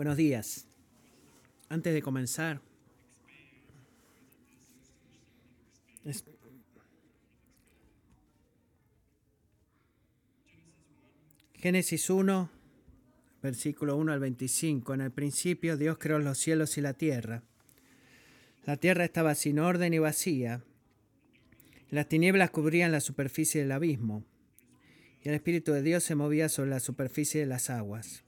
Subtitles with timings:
[0.00, 0.66] Buenos días.
[1.68, 2.62] Antes de comenzar,
[6.06, 6.24] es-
[11.52, 12.48] Génesis 1,
[13.42, 14.94] versículo 1 al 25.
[14.94, 17.42] En el principio Dios creó los cielos y la tierra.
[18.64, 20.64] La tierra estaba sin orden y vacía.
[21.90, 24.24] Las tinieblas cubrían la superficie del abismo,
[25.22, 28.24] y el Espíritu de Dios se movía sobre la superficie de las aguas.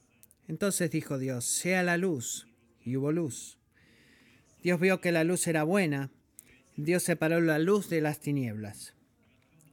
[0.53, 2.47] Entonces dijo Dios, sea la luz,
[2.85, 3.57] y hubo luz.
[4.63, 6.11] Dios vio que la luz era buena,
[6.77, 8.93] Dios separó la luz de las tinieblas.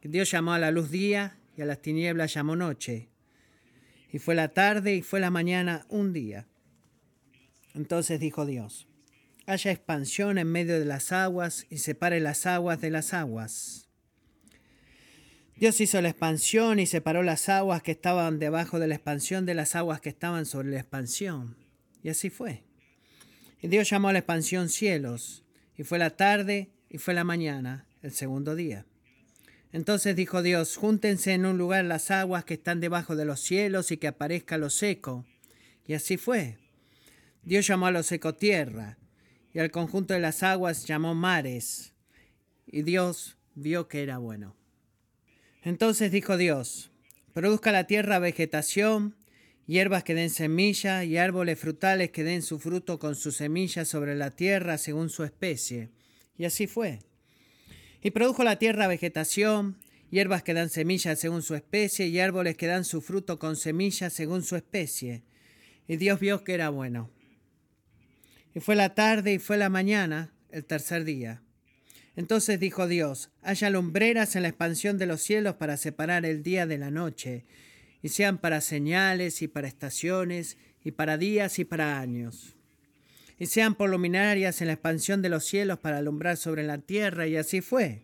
[0.02, 3.10] Dios llamó a la luz día, y a las tinieblas llamó noche.
[4.14, 6.48] Y fue la tarde y fue la mañana un día.
[7.74, 8.88] Entonces dijo Dios,
[9.48, 13.89] haya expansión en medio de las aguas y separe las aguas de las aguas.
[15.60, 19.56] Dios hizo la expansión y separó las aguas que estaban debajo de la expansión de
[19.56, 21.58] las aguas que estaban sobre la expansión.
[22.02, 22.64] Y así fue.
[23.62, 25.44] Y Dios llamó a la expansión cielos,
[25.76, 28.86] y fue la tarde y fue la mañana, el segundo día.
[29.74, 33.92] Entonces dijo Dios, júntense en un lugar las aguas que están debajo de los cielos
[33.92, 35.26] y que aparezca lo seco.
[35.86, 36.58] Y así fue.
[37.44, 38.98] Dios llamó a lo seco tierra,
[39.54, 41.92] y al conjunto de las aguas llamó mares.
[42.66, 44.56] Y Dios vio que era bueno.
[45.64, 46.92] Entonces dijo Dios,
[47.34, 49.16] produzca la tierra vegetación,
[49.66, 54.16] hierbas que den semilla y árboles frutales que den su fruto con su semilla sobre
[54.16, 55.90] la tierra según su especie.
[56.38, 57.00] Y así fue.
[58.02, 59.78] Y produjo la tierra vegetación,
[60.10, 64.10] hierbas que dan semilla según su especie y árboles que dan su fruto con semilla
[64.10, 65.24] según su especie.
[65.88, 67.12] Y Dios vio que era bueno.
[68.56, 71.42] Y fue la tarde y fue la mañana, el tercer día.
[72.20, 76.68] Entonces dijo Dios, haya lumbreras en la expansión de los cielos para separar el día
[76.68, 77.46] de la noche,
[78.02, 82.58] y sean para señales y para estaciones, y para días y para años.
[83.40, 87.26] Y sean por luminarias en la expansión de los cielos para alumbrar sobre la tierra,
[87.26, 88.02] y así fue.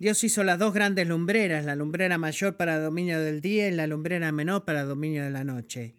[0.00, 3.86] Dios hizo las dos grandes lumbreras, la lumbrera mayor para dominio del día y la
[3.86, 5.94] lumbrera menor para dominio de la noche.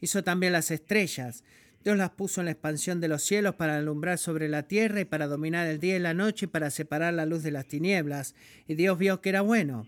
[0.00, 1.44] Hizo también las estrellas,
[1.86, 5.04] Dios las puso en la expansión de los cielos para alumbrar sobre la tierra y
[5.04, 8.34] para dominar el día y la noche y para separar la luz de las tinieblas.
[8.66, 9.86] Y Dios vio que era bueno.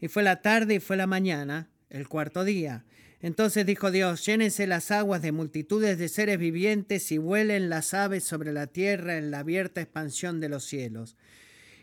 [0.00, 2.84] Y fue la tarde y fue la mañana, el cuarto día.
[3.20, 8.24] Entonces dijo Dios, llénense las aguas de multitudes de seres vivientes y vuelen las aves
[8.24, 11.16] sobre la tierra en la abierta expansión de los cielos.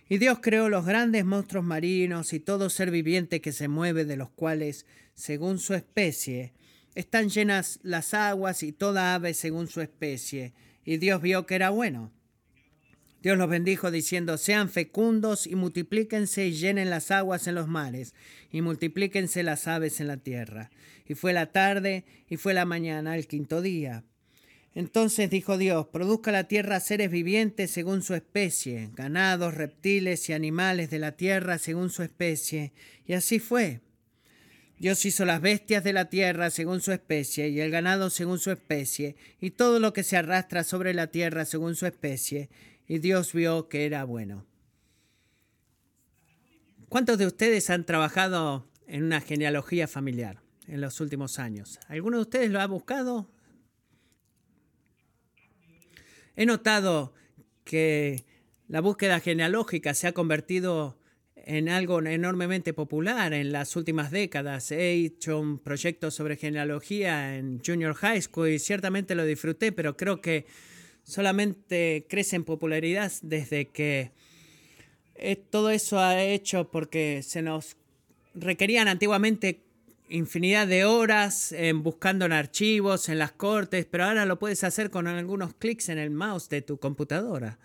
[0.09, 4.17] Y Dios creó los grandes monstruos marinos y todo ser viviente que se mueve, de
[4.17, 6.51] los cuales, según su especie,
[6.95, 10.53] están llenas las aguas y toda ave según su especie.
[10.85, 12.11] Y Dios vio que era bueno.
[13.23, 18.13] Dios los bendijo diciendo, sean fecundos y multiplíquense y llenen las aguas en los mares,
[18.51, 20.71] y multiplíquense las aves en la tierra.
[21.07, 24.03] Y fue la tarde y fue la mañana, el quinto día.
[24.75, 30.89] Entonces dijo Dios, produzca la tierra seres vivientes según su especie, ganados, reptiles y animales
[30.89, 32.73] de la tierra según su especie.
[33.05, 33.79] Y así fue.
[34.83, 38.51] Dios hizo las bestias de la tierra según su especie, y el ganado según su
[38.51, 42.49] especie, y todo lo que se arrastra sobre la tierra según su especie,
[42.85, 44.45] y Dios vio que era bueno.
[46.89, 51.79] ¿Cuántos de ustedes han trabajado en una genealogía familiar en los últimos años?
[51.87, 53.31] ¿Alguno de ustedes lo ha buscado?
[56.35, 57.13] He notado
[57.63, 58.25] que
[58.67, 60.99] la búsqueda genealógica se ha convertido
[61.45, 64.71] en algo enormemente popular en las últimas décadas.
[64.71, 69.97] He hecho un proyecto sobre genealogía en Junior High School y ciertamente lo disfruté, pero
[69.97, 70.45] creo que
[71.03, 74.11] solamente crece en popularidad desde que
[75.15, 77.75] eh, todo eso ha hecho porque se nos
[78.33, 79.61] requerían antiguamente
[80.09, 84.89] infinidad de horas en buscando en archivos, en las cortes, pero ahora lo puedes hacer
[84.89, 87.59] con algunos clics en el mouse de tu computadora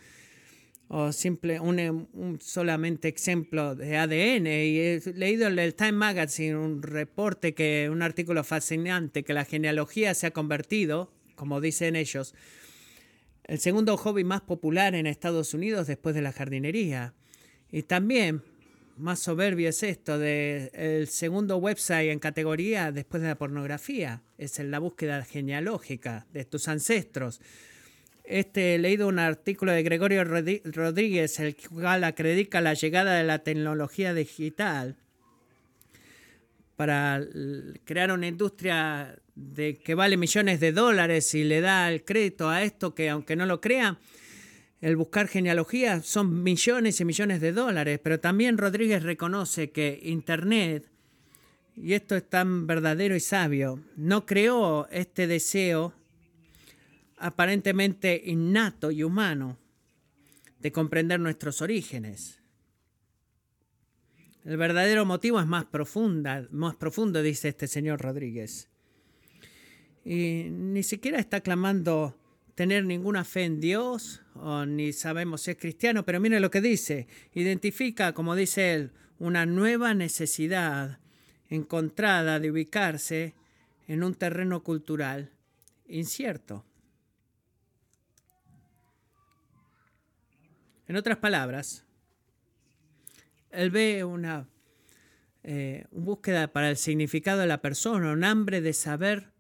[0.89, 6.57] o simple un, un, solamente ejemplo de ADN y he leído en el Time Magazine
[6.57, 12.35] un reporte que un artículo fascinante que la genealogía se ha convertido, como dicen ellos,
[13.45, 17.15] el segundo hobby más popular en Estados Unidos después de la jardinería.
[17.71, 18.43] Y también
[18.97, 24.59] más soberbio es esto de el segundo website en categoría después de la pornografía, es
[24.59, 27.41] en la búsqueda genealógica de tus ancestros
[28.29, 33.39] este, he leído un artículo de Gregorio Rodríguez, el cual acredita la llegada de la
[33.39, 34.97] tecnología digital
[36.77, 37.23] para
[37.85, 42.63] crear una industria de, que vale millones de dólares y le da el crédito a
[42.63, 43.99] esto que aunque no lo crean,
[44.83, 50.85] el buscar genealogía son millones y millones de dólares, pero también Rodríguez reconoce que Internet,
[51.75, 55.95] y esto es tan verdadero y sabio, no creó este deseo
[57.19, 59.59] aparentemente innato y humano
[60.61, 62.41] de comprender nuestros orígenes.
[64.45, 68.69] El verdadero motivo es más profunda, más profundo, dice este señor Rodríguez.
[70.05, 72.19] Y ni siquiera está clamando
[72.55, 76.61] tener ninguna fe en Dios, o ni sabemos si es cristiano, pero mire lo que
[76.61, 77.07] dice.
[77.35, 80.99] Identifica, como dice él, una nueva necesidad
[81.51, 83.35] encontrada de ubicarse
[83.87, 85.31] en un terreno cultural
[85.89, 86.65] incierto.
[90.89, 91.85] En otras palabras,
[93.51, 94.49] él ve una,
[95.45, 99.31] eh, búsqueda para el significado de la persona, un hambre de saber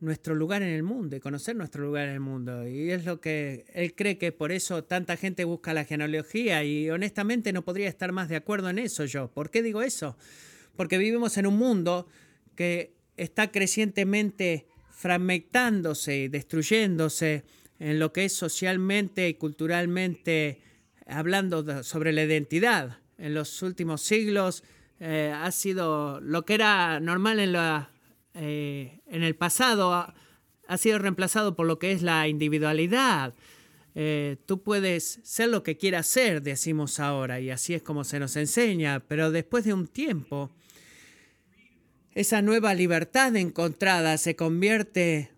[0.00, 2.68] nuestro lugar en el mundo y conocer nuestro lugar en el mundo.
[2.68, 6.88] Y es lo que él cree que por eso tanta gente busca la genealogía y
[6.90, 9.28] honestamente no podría estar más de acuerdo en eso yo.
[9.28, 10.16] ¿Por qué digo eso?
[10.76, 12.06] Porque vivimos en un mundo
[12.54, 17.44] que está crecientemente fragmentándose y destruyéndose
[17.78, 20.67] en lo que es socialmente y culturalmente
[21.08, 22.98] hablando sobre la identidad.
[23.16, 24.62] En los últimos siglos
[25.00, 27.90] eh, ha sido lo que era normal en la
[28.40, 30.14] eh, en el pasado ha,
[30.76, 33.34] sido reemplazado por lo que es la individualidad.
[33.96, 38.20] Eh, tú puedes ser lo que quieras ser, decimos ahora, y así es como se
[38.20, 40.50] nos enseña, pero después de un tiempo,
[42.14, 45.32] esa nueva libertad encontrada se convierte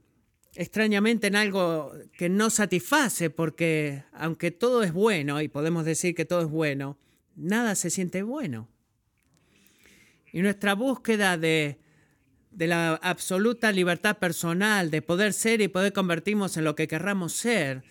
[0.60, 6.24] extrañamente en algo que no satisface, porque aunque todo es bueno, y podemos decir que
[6.24, 6.98] todo es bueno,
[7.34, 8.68] nada se siente bueno.
[10.32, 11.78] Y nuestra búsqueda de
[12.50, 17.32] de la absoluta libertad personal, de poder ser y poder convertirnos en lo que querramos
[17.32, 17.84] ser,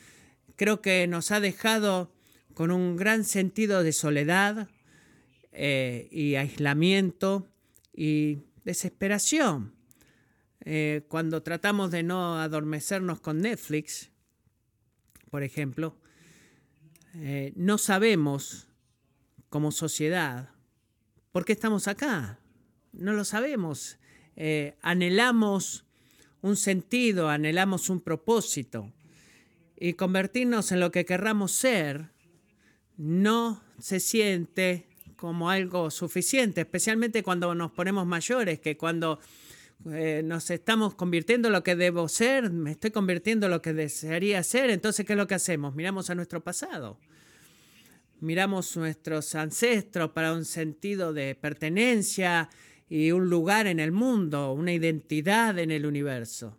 [0.55, 2.11] creo que nos ha dejado
[2.53, 4.67] con un gran sentido de soledad
[5.53, 7.47] eh, y aislamiento
[7.93, 9.73] y desesperación.
[10.71, 14.11] Eh, cuando tratamos de no adormecernos con Netflix,
[15.31, 15.97] por ejemplo,
[17.15, 18.67] eh, no sabemos
[19.49, 20.51] como sociedad
[21.31, 22.39] por qué estamos acá.
[22.91, 23.97] No lo sabemos.
[24.35, 25.85] Eh, anhelamos
[26.43, 28.93] un sentido, anhelamos un propósito.
[29.75, 32.11] Y convertirnos en lo que querramos ser
[32.95, 39.19] no se siente como algo suficiente, especialmente cuando nos ponemos mayores, que cuando
[39.85, 43.73] eh, nos estamos convirtiendo en lo que debo ser, me estoy convirtiendo en lo que
[43.73, 45.75] desearía ser, entonces ¿qué es lo que hacemos?
[45.75, 46.99] Miramos a nuestro pasado,
[48.19, 52.49] miramos nuestros ancestros para un sentido de pertenencia,
[52.89, 56.57] y un lugar en el mundo, una identidad en el universo.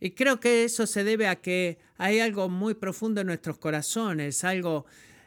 [0.00, 4.42] Y creo que eso se debe a que hay algo muy profundo en nuestros corazones,
[4.42, 4.84] algo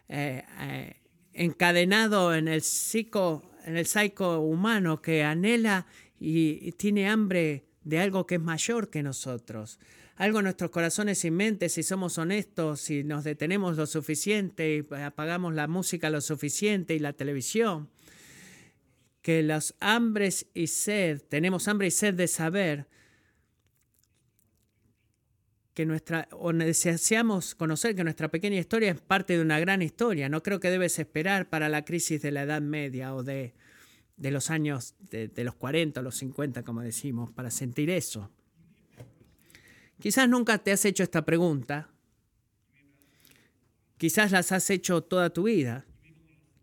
[0.09, 1.01] eh, eh,
[1.31, 5.87] encadenado en el, psico, en el psico humano que anhela
[6.19, 9.79] y, tiene hambre de algo que es mayor que nosotros.
[10.15, 14.95] Algo en nuestros corazones y mentes, si somos honestos, si nos detenemos lo suficiente y
[14.95, 17.89] apagamos la música lo suficiente y la televisión,
[19.21, 22.87] que los hambres y sed, tenemos hambre y sed de saber
[25.73, 30.29] que nuestra, o deseamos conocer que nuestra pequeña historia es parte de una gran historia.
[30.29, 33.53] No creo que debes esperar para la crisis de la Edad Media o de,
[34.17, 38.31] de los años de, los 40 o los 50, como decimos, para sentir eso.
[39.99, 41.89] Quizás nunca te has hecho esta pregunta.
[43.97, 45.85] Quizás las has hecho toda tu vida.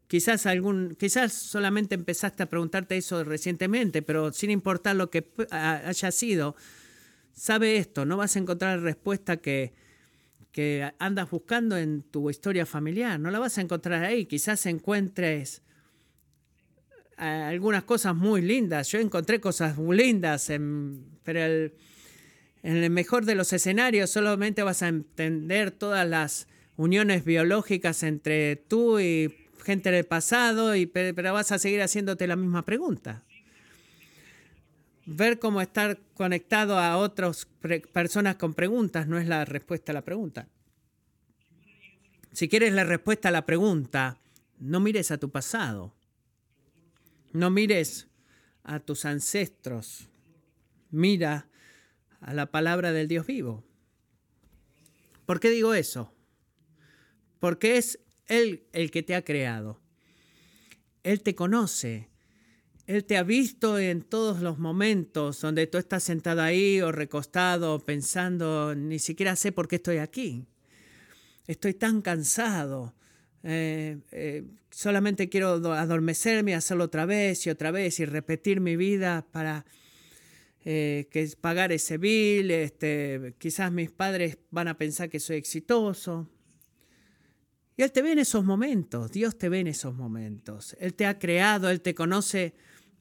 [0.06, 6.10] Quizás, algún, quizás solamente empezaste a preguntarte eso recientemente, pero sin importar lo que haya
[6.10, 6.54] sido,
[7.32, 9.72] sabe esto, no vas a encontrar la respuesta que,
[10.52, 15.62] que andas buscando en tu historia familiar, no la vas a encontrar ahí, quizás encuentres
[17.16, 20.50] algunas cosas muy lindas, yo encontré cosas muy lindas,
[21.22, 21.40] pero
[22.62, 28.56] en el mejor de los escenarios solamente vas a entender todas las uniones biológicas entre
[28.56, 33.22] tú y gente del pasado, y, pero vas a seguir haciéndote la misma pregunta.
[35.04, 37.46] Ver cómo estar conectado a otras
[37.92, 40.48] personas con preguntas no es la respuesta a la pregunta.
[42.32, 44.18] Si quieres la respuesta a la pregunta,
[44.58, 45.92] no mires a tu pasado.
[47.32, 48.08] No mires
[48.62, 50.08] a tus ancestros.
[50.90, 51.48] Mira
[52.20, 53.64] a la palabra del Dios vivo.
[55.26, 56.12] ¿Por qué digo eso?
[57.38, 59.80] Porque es él el que te ha creado.
[61.02, 62.08] Él te conoce.
[62.86, 67.78] Él te ha visto en todos los momentos donde tú estás sentado ahí o recostado
[67.80, 70.46] pensando, ni siquiera sé por qué estoy aquí.
[71.46, 72.94] Estoy tan cansado.
[73.44, 79.26] Eh, eh, solamente quiero adormecerme, hacerlo otra vez y otra vez y repetir mi vida
[79.32, 79.66] para
[80.64, 86.28] eh, que pagar ese bill, este, quizás mis padres van a pensar que soy exitoso.
[87.76, 90.76] Y Él te ve en esos momentos, Dios te ve en esos momentos.
[90.78, 92.54] Él te ha creado, Él te conoce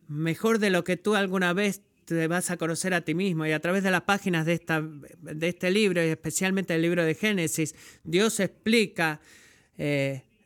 [0.07, 3.45] mejor de lo que tú alguna vez te vas a conocer a ti mismo.
[3.45, 7.05] Y a través de las páginas de, esta, de este libro, y especialmente el libro
[7.05, 9.21] de Génesis, Dios explica,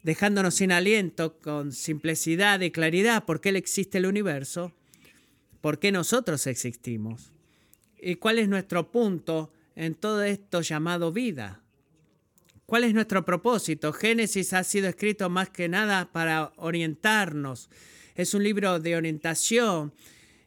[0.05, 4.73] dejándonos sin aliento, con simplicidad y claridad, por qué existe el universo
[5.65, 7.31] por qué nosotros existimos
[7.99, 11.63] y cuál es nuestro punto en todo esto llamado vida.
[12.67, 13.91] ¿Cuál es nuestro propósito?
[13.91, 17.71] Génesis ha sido escrito más que nada para orientarnos.
[18.13, 19.91] Es un libro de orientación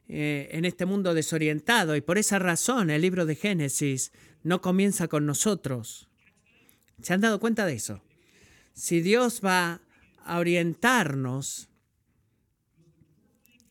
[0.06, 4.12] eh, en este mundo desorientado y por esa razón el libro de Génesis
[4.44, 6.08] no comienza con nosotros.
[7.02, 8.00] ¿Se han dado cuenta de eso?
[8.78, 9.80] Si Dios va
[10.24, 11.68] a orientarnos,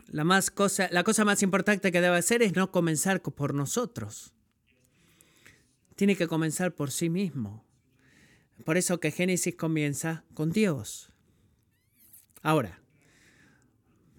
[0.08, 4.34] la, más cosa, la cosa más importante que debe hacer es no comenzar por nosotros.
[5.96, 7.64] Tiene que comenzar por sí mismo.
[8.66, 11.14] Por eso que Génesis comienza con Dios.
[12.42, 12.82] Ahora,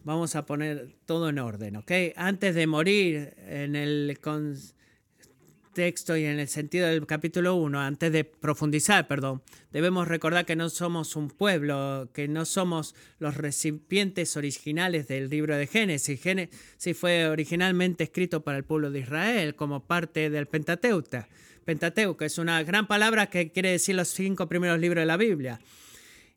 [0.04, 1.92] vamos a poner todo en orden, ¿ok?
[2.16, 4.18] Antes de morir en el,
[5.68, 10.56] texto y en el sentido del capítulo 1, antes de profundizar, perdón, debemos recordar que
[10.56, 16.20] no somos un pueblo, que no somos los recipientes originales del libro de Génesis.
[16.20, 21.28] Génesis fue originalmente escrito para el pueblo de Israel como parte del Pentateuta.
[21.64, 25.60] Pentateuca es una gran palabra que quiere decir los cinco primeros libros de la Biblia.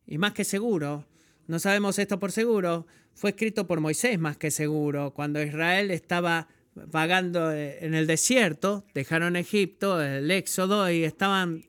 [0.05, 1.05] Y más que seguro,
[1.47, 6.47] no sabemos esto por seguro, fue escrito por Moisés más que seguro, cuando Israel estaba
[6.75, 11.63] vagando eh, en el desierto, dejaron Egipto, el éxodo, y estaban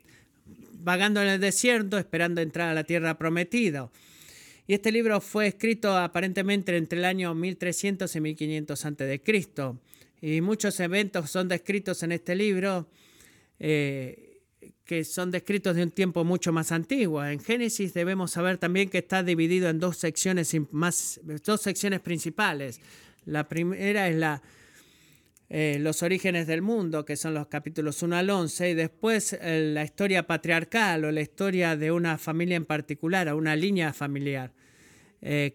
[0.75, 3.91] vagando en el desierto esperando entrar a la tierra prometida.
[4.67, 9.21] Y este libro fue escrito aparentemente entre el año 1300 y 1500 a.C.
[10.21, 12.89] Y muchos eventos son descritos en este libro
[13.59, 14.41] eh,
[14.85, 17.25] que son descritos de un tiempo mucho más antiguo.
[17.25, 22.81] En Génesis debemos saber también que está dividido en dos secciones, más, dos secciones principales.
[23.25, 24.43] La primera es la
[25.55, 29.71] eh, los orígenes del mundo, que son los capítulos 1 al 11, y después eh,
[29.75, 34.55] la historia patriarcal o la historia de una familia en particular, o una línea familiar,
[35.21, 35.53] eh,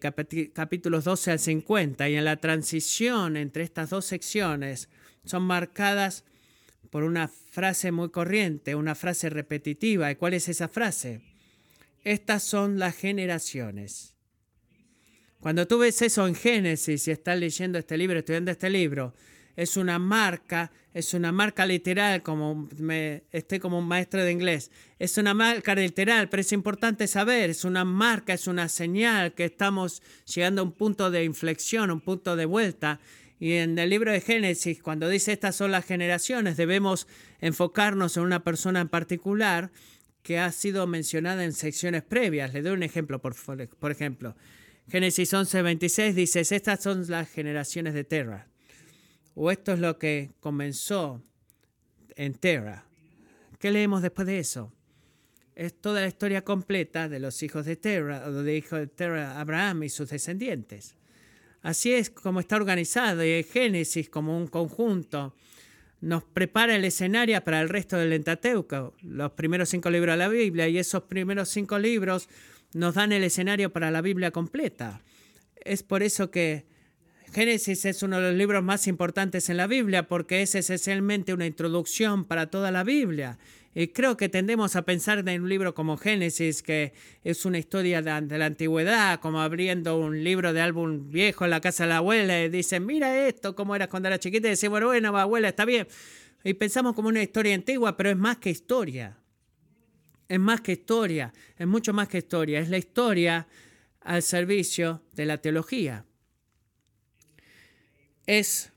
[0.54, 2.08] capítulos 12 al 50.
[2.08, 4.88] Y en la transición entre estas dos secciones
[5.24, 6.24] son marcadas
[6.90, 10.12] por una frase muy corriente, una frase repetitiva.
[10.12, 11.22] ¿Y cuál es esa frase?
[12.04, 14.14] Estas son las generaciones.
[15.40, 19.12] Cuando tú ves eso en Génesis y estás leyendo este libro, estudiando este libro,
[19.58, 24.70] es una marca, es una marca literal, como me, estoy como un maestro de inglés.
[25.00, 29.46] Es una marca literal, pero es importante saber, es una marca, es una señal que
[29.46, 30.00] estamos
[30.32, 33.00] llegando a un punto de inflexión, un punto de vuelta.
[33.40, 37.08] Y en el libro de Génesis, cuando dice estas son las generaciones, debemos
[37.40, 39.72] enfocarnos en una persona en particular
[40.22, 42.54] que ha sido mencionada en secciones previas.
[42.54, 43.34] Le doy un ejemplo, por,
[43.80, 44.36] por ejemplo.
[44.88, 48.46] Génesis 11:26 dice, estas son las generaciones de Terra
[49.40, 51.22] o esto es lo que comenzó
[52.16, 52.84] en Terra.
[53.60, 54.72] ¿Qué leemos después de eso?
[55.54, 59.38] Es toda la historia completa de los hijos de Terra, o de hijos de Terra,
[59.38, 60.96] Abraham y sus descendientes.
[61.62, 65.36] Así es como está organizado y Génesis como un conjunto
[66.00, 70.28] nos prepara el escenario para el resto del Entateuco, los primeros cinco libros de la
[70.28, 72.28] Biblia, y esos primeros cinco libros
[72.74, 75.00] nos dan el escenario para la Biblia completa.
[75.64, 76.66] Es por eso que
[77.32, 81.46] Génesis es uno de los libros más importantes en la Biblia porque es esencialmente una
[81.46, 83.38] introducción para toda la Biblia.
[83.74, 88.00] Y creo que tendemos a pensar en un libro como Génesis, que es una historia
[88.00, 91.98] de, la antigüedad, como abriendo un libro de álbum viejo en la casa de la
[91.98, 95.48] abuela y dicen, mira esto, cómo eras cuando era chiquita, y decimos, bueno, bueno, abuela,
[95.48, 95.86] está bien.
[96.42, 99.18] Y pensamos como una historia antigua, pero es más que historia.
[100.28, 102.58] Es más que historia, es mucho más que historia.
[102.60, 103.46] Es la historia
[104.00, 106.04] al servicio de la teología
[108.28, 108.72] es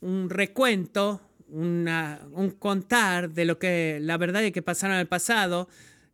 [0.00, 5.68] un recuento, un contar de lo que la verdad y que pasaron en el pasado,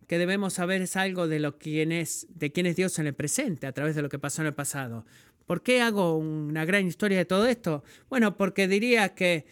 [0.08, 3.14] que debemos saber es algo de lo quién es, de quién es Dios en el
[3.14, 5.06] presente, a través de lo que pasó en el pasado.
[5.46, 7.84] ¿Por qué hago una gran historia de todo esto?
[8.10, 9.46] Bueno, porque diría que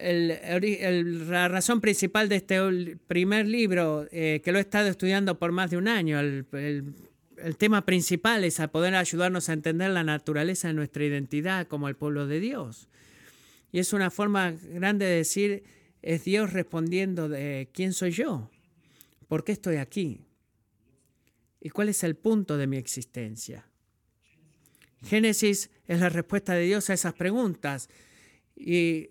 [0.00, 2.58] la razón principal de este
[3.06, 6.92] primer libro, eh, que lo he estado estudiando por más de un año, el, el
[7.58, 12.26] tema principal es poder ayudarnos a entender la naturaleza de nuestra identidad como el pueblo
[12.26, 12.88] de Dios.
[13.72, 15.64] Y es una forma grande de decir,
[16.02, 18.50] es Dios respondiendo de quién soy yo,
[19.28, 20.26] por qué estoy aquí
[21.60, 23.66] y cuál es el punto de mi existencia.
[25.04, 27.88] Génesis es la respuesta de Dios a esas preguntas
[28.56, 29.10] y,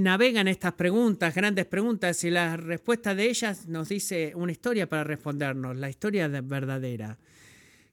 [0.00, 5.02] navegan estas preguntas, grandes preguntas, y la respuesta de ellas nos dice una historia para
[5.02, 7.18] respondernos, la historia verdadera,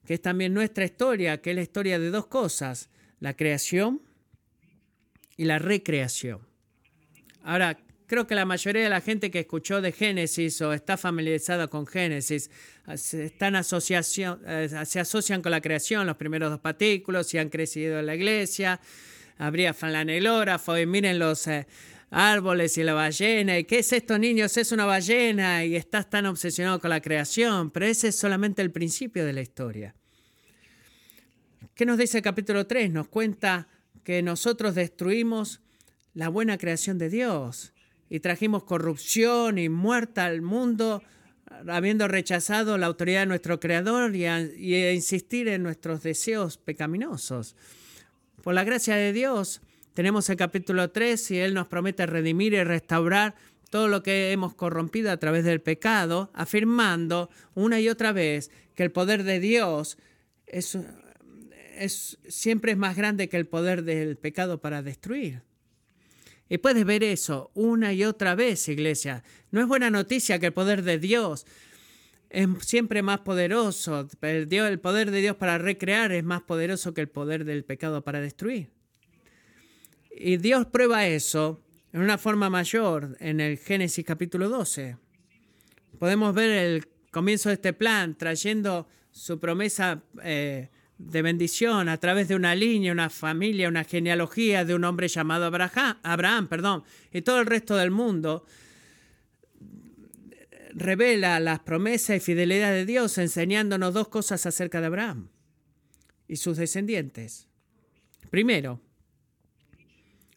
[0.04, 2.90] que es también nuestra historia, que es la historia de dos cosas,
[3.20, 4.02] la creación
[5.36, 6.40] y la recreación.
[7.42, 11.68] Ahora, creo que la mayoría de la gente que escuchó de Génesis o está familiarizada
[11.68, 12.50] con Génesis
[12.86, 17.98] están asociación, eh, se asocian con la creación, los primeros dos partículos, y han crecido
[17.98, 18.80] en la iglesia,
[19.38, 21.66] habría flanelógrafo y miren los eh,
[22.10, 23.58] árboles y la ballena.
[23.58, 24.56] ¿Y qué es esto, niños?
[24.56, 28.72] Es una ballena y estás tan obsesionado con la creación, pero ese es solamente el
[28.72, 29.94] principio de la historia.
[31.74, 32.90] ¿Qué nos dice el capítulo 3?
[32.90, 33.68] Nos cuenta
[34.02, 35.60] que nosotros destruimos
[36.14, 37.72] la buena creación de Dios
[38.10, 41.02] y trajimos corrupción y muerta al mundo,
[41.68, 47.54] habiendo rechazado la autoridad de nuestro Creador y y insistir en nuestros deseos pecaminosos.
[48.42, 49.60] Por la gracia de Dios,
[49.94, 53.34] tenemos el capítulo 3 y Él nos promete redimir y restaurar
[53.68, 58.84] todo lo que hemos corrompido a través del pecado, afirmando una y otra vez que
[58.84, 59.98] el poder de Dios
[60.46, 60.78] es,
[61.76, 65.42] es, siempre es más grande que el poder del pecado para destruir.
[66.48, 69.22] Y puedes ver eso una y otra vez, iglesia.
[69.50, 71.44] No es buena noticia que el poder de Dios
[72.30, 74.08] es siempre más poderoso.
[74.22, 78.02] El, el poder de Dios para recrear es más poderoso que el poder del pecado
[78.02, 78.70] para destruir.
[80.10, 81.60] Y Dios prueba eso
[81.92, 84.96] en una forma mayor en el Génesis capítulo 12.
[85.98, 92.28] Podemos ver el comienzo de este plan trayendo su promesa eh, de bendición a través
[92.28, 97.22] de una línea, una familia, una genealogía de un hombre llamado Abraham, Abraham perdón, y
[97.22, 98.44] todo el resto del mundo
[100.78, 105.28] revela las promesas y fidelidad de Dios enseñándonos dos cosas acerca de Abraham
[106.26, 107.48] y sus descendientes.
[108.30, 108.80] Primero,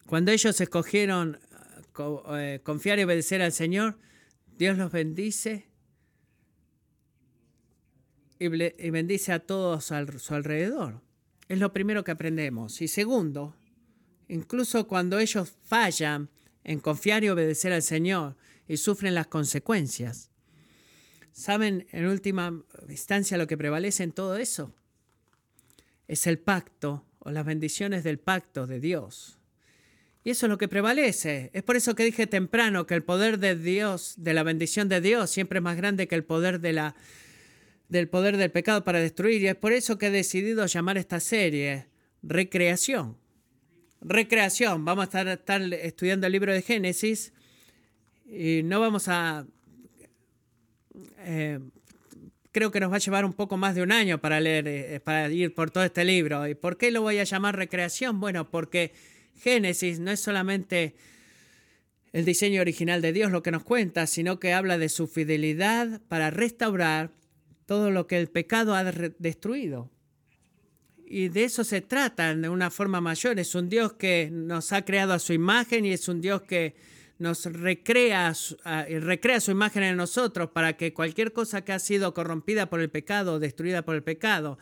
[0.06, 1.38] cuando ellos escogieron
[2.36, 3.98] eh, confiar y obedecer al Señor,
[4.56, 5.66] Dios los bendice
[8.38, 8.48] y
[8.90, 11.00] bendice a todos a su alrededor.
[11.48, 12.82] Es lo primero que aprendemos.
[12.82, 13.54] Y segundo,
[14.26, 16.28] incluso cuando ellos fallan
[16.64, 20.31] en confiar y obedecer al Señor y sufren las consecuencias,
[21.32, 24.74] ¿Saben en última instancia lo que prevalece en todo eso?
[26.06, 29.38] Es el pacto o las bendiciones del pacto de Dios.
[30.24, 31.50] Y eso es lo que prevalece.
[31.52, 35.00] Es por eso que dije temprano que el poder de Dios, de la bendición de
[35.00, 36.94] Dios, siempre es más grande que el poder de la,
[37.88, 39.42] del poder del pecado para destruir.
[39.42, 41.86] Y es por eso que he decidido llamar esta serie
[42.22, 43.16] Recreación.
[44.00, 44.84] Recreación.
[44.84, 47.32] Vamos a estar, estar estudiando el libro de Génesis
[48.26, 49.46] y no vamos a
[51.18, 51.58] eh,
[52.52, 55.00] creo que nos va a llevar un poco más de un año para leer, eh,
[55.00, 56.46] para ir por todo este libro.
[56.46, 58.20] ¿Y por qué lo voy a llamar recreación?
[58.20, 58.92] Bueno, porque
[59.40, 60.94] Génesis no es solamente
[62.12, 66.00] el diseño original de Dios lo que nos cuenta, sino que habla de su fidelidad
[66.08, 67.10] para restaurar
[67.66, 69.90] todo lo que el pecado ha destruido.
[71.06, 73.38] Y de eso se trata de una forma mayor.
[73.38, 76.74] Es un Dios que nos ha creado a su imagen y es un Dios que
[77.18, 78.32] nos recrea,
[78.88, 82.90] recrea su imagen en nosotros para que cualquier cosa que ha sido corrompida por el
[82.90, 84.58] pecado, destruida por el pecado,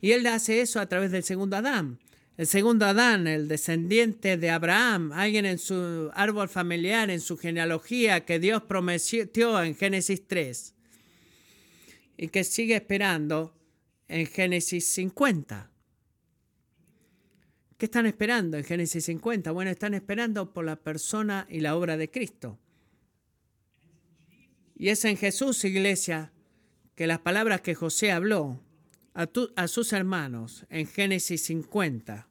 [0.00, 1.98] y Él hace eso a través del segundo Adán.
[2.36, 8.24] El segundo Adán, el descendiente de Abraham, alguien en su árbol familiar, en su genealogía
[8.24, 10.74] que Dios prometió en Génesis 3
[12.16, 13.54] y que sigue esperando
[14.08, 15.70] en Génesis 50.
[17.76, 19.50] ¿Qué están esperando en Génesis 50?
[19.50, 22.58] Bueno, están esperando por la persona y la obra de Cristo.
[24.76, 26.32] Y es en Jesús, iglesia,
[26.94, 28.60] que las palabras que José habló
[29.14, 32.28] a, sus hermanos en Génesis 50,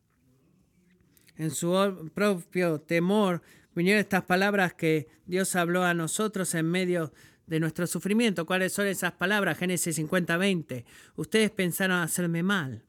[1.36, 3.42] en su propio temor,
[3.76, 7.14] vinieron estas palabras que Dios habló a nosotros en medio
[7.48, 8.46] de nuestro sufrimiento.
[8.46, 9.58] ¿Cuáles son esas palabras?
[9.58, 10.86] Génesis 50, 20.
[11.16, 12.84] Ustedes pensaron hacerme mal,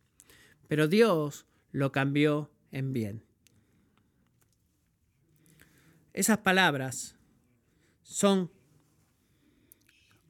[0.69, 3.25] pero Dios lo cambió en bien.
[6.13, 7.17] Esas palabras
[8.05, 8.53] son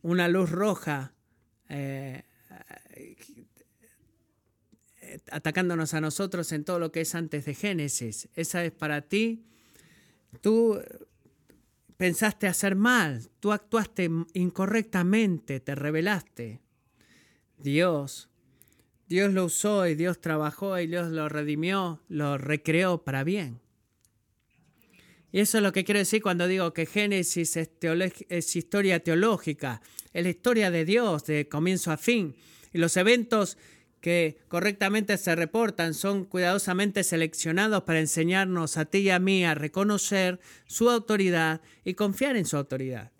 [0.00, 1.12] una luz roja
[1.68, 2.22] eh,
[5.30, 8.30] atacándonos a nosotros en todo lo que es antes de Génesis.
[8.34, 9.44] Esa es para ti.
[10.40, 10.80] Tú
[11.98, 16.62] pensaste hacer mal, tú actuaste incorrectamente, te rebelaste.
[17.58, 18.30] Dios
[19.08, 23.60] Dios lo usó y Dios trabajó y Dios lo redimió, lo recreó para bien.
[25.30, 30.22] Y eso es lo que quiero decir cuando digo que Génesis es, historia teológica, es
[30.22, 32.36] la historia de Dios de comienzo a fin.
[32.72, 33.58] Y los eventos
[34.00, 39.54] que correctamente se reportan son cuidadosamente seleccionados para enseñarnos a ti y a mí a
[39.54, 43.10] reconocer su autoridad y confiar en su autoridad.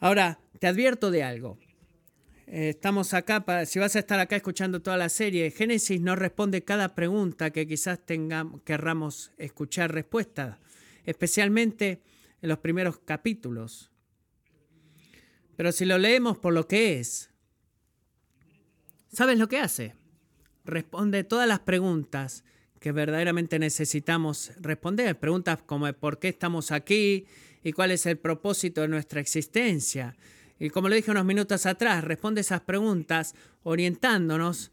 [0.00, 1.58] Ahora, te advierto de algo.
[2.50, 6.64] Eh, estamos acá, si vas a estar acá escuchando toda la serie, Génesis no responde
[6.64, 10.58] cada pregunta que quizás tengamos, querramos escuchar respuesta,
[11.04, 12.00] especialmente
[12.40, 13.90] en los primeros capítulos.
[15.56, 17.28] Pero si lo leemos por lo que es,
[19.12, 19.94] ¿sabes lo que hace?
[20.64, 22.44] responde todas las preguntas
[22.80, 25.18] que verdaderamente necesitamos responder.
[25.18, 27.26] Preguntas como por qué estamos aquí
[27.62, 30.16] y cuál es el propósito de nuestra existencia.
[30.58, 34.72] Y como lo dije unos minutos atrás, responde esas preguntas orientándonos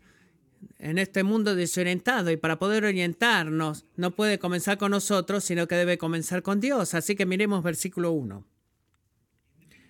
[0.79, 5.75] en este mundo desorientado y para poder orientarnos no puede comenzar con nosotros, sino que
[5.75, 6.93] debe comenzar con Dios.
[6.93, 8.45] Así que miremos versículo 1.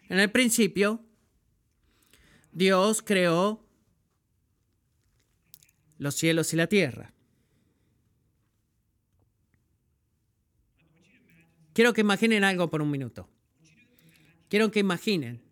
[0.10, 1.02] En el principio,
[2.52, 3.64] Dios creó
[5.98, 7.14] los cielos y la tierra.
[11.74, 13.30] Quiero que imaginen algo por un minuto.
[14.50, 15.45] Quiero que imaginen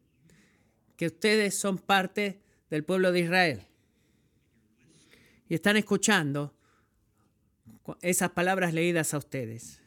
[1.04, 2.40] que ustedes son parte
[2.70, 3.62] del pueblo de Israel
[5.50, 6.56] y están escuchando
[8.02, 9.82] esas palabras leídas a ustedes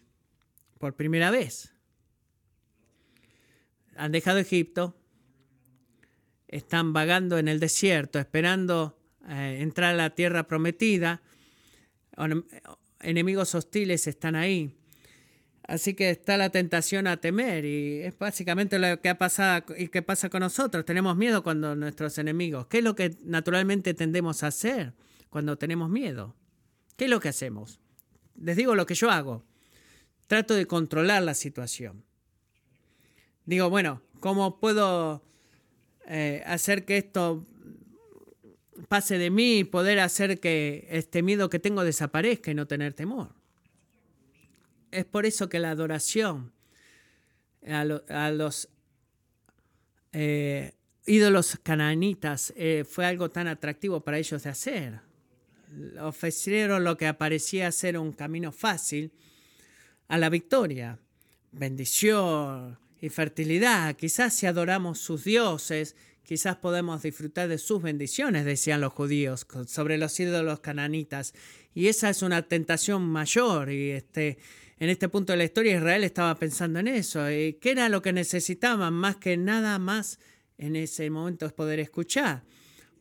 [0.79, 1.73] por primera vez.
[3.97, 4.95] Han dejado Egipto,
[6.49, 11.23] están vagando en el desierto, esperando eh, entrar a la tierra prometida.
[13.01, 14.77] Enemigos hostiles están ahí.
[15.67, 19.89] Así que está la tentación a temer y es básicamente lo que ha pasado y
[19.89, 20.85] que pasa con nosotros.
[20.85, 22.69] Tenemos miedo cuando nuestros enemigos.
[22.69, 24.95] ¿Qué es lo que naturalmente tendemos a hacer
[25.29, 26.37] cuando tenemos miedo?
[26.97, 27.81] ¿Qué es lo que hacemos?
[28.37, 29.45] Les digo lo que yo hago.
[30.29, 32.05] Trato de controlar la situación.
[33.45, 35.23] Digo, bueno, ¿cómo puedo
[36.07, 37.45] eh, hacer que esto
[38.89, 42.95] pase de mí y poder hacer que este miedo que tengo desaparezca y no tener
[42.95, 43.36] temor.
[44.91, 46.53] Es por eso que la adoración
[47.67, 48.69] a, los
[50.13, 50.73] eh,
[51.07, 55.01] ídolos cananitas eh, fue algo tan atractivo para ellos de hacer.
[56.01, 59.13] Ofrecieron lo que parecía ser un camino fácil
[60.09, 60.99] a la victoria,
[61.53, 63.97] bendición y fertilidad.
[63.97, 65.97] Quizás si adoramos sus dioses
[66.27, 71.35] quizás podemos disfrutar de sus bendiciones, decían los judíos, sobre los ídolos cananitas.
[71.73, 73.71] Y esa es una tentación mayor.
[73.71, 74.39] Y este,
[74.79, 77.31] en este punto de la historia Israel estaba pensando en eso.
[77.31, 80.19] ¿Y ¿Qué era lo que necesitaban más que nada más
[80.59, 82.43] en ese momento es poder escuchar?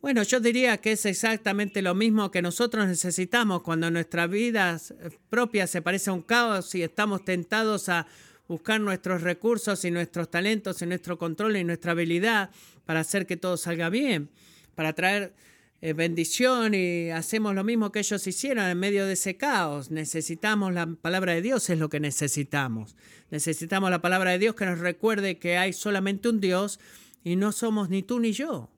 [0.00, 4.80] Bueno, yo diría que es exactamente lo mismo que nosotros necesitamos cuando nuestra vida
[5.28, 8.06] propia se parece a un caos y estamos tentados a
[8.46, 12.50] buscar nuestros recursos y nuestros talentos y nuestro control y nuestra habilidad
[12.84, 14.30] para hacer que todo salga bien,
[14.74, 15.32] para traer eh,
[15.80, 19.90] bendición y hacemos lo mismo que ellos hicieron en medio de ese caos.
[19.90, 22.96] Necesitamos la palabra de Dios, es lo que necesitamos.
[23.30, 26.80] Necesitamos la palabra de Dios que nos recuerde que hay solamente un Dios
[27.22, 28.70] y no somos ni tú ni yo.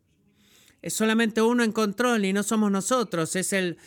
[0.83, 3.37] Es solamente uno en control y no somos nosotros.
[3.37, 3.79] Es el,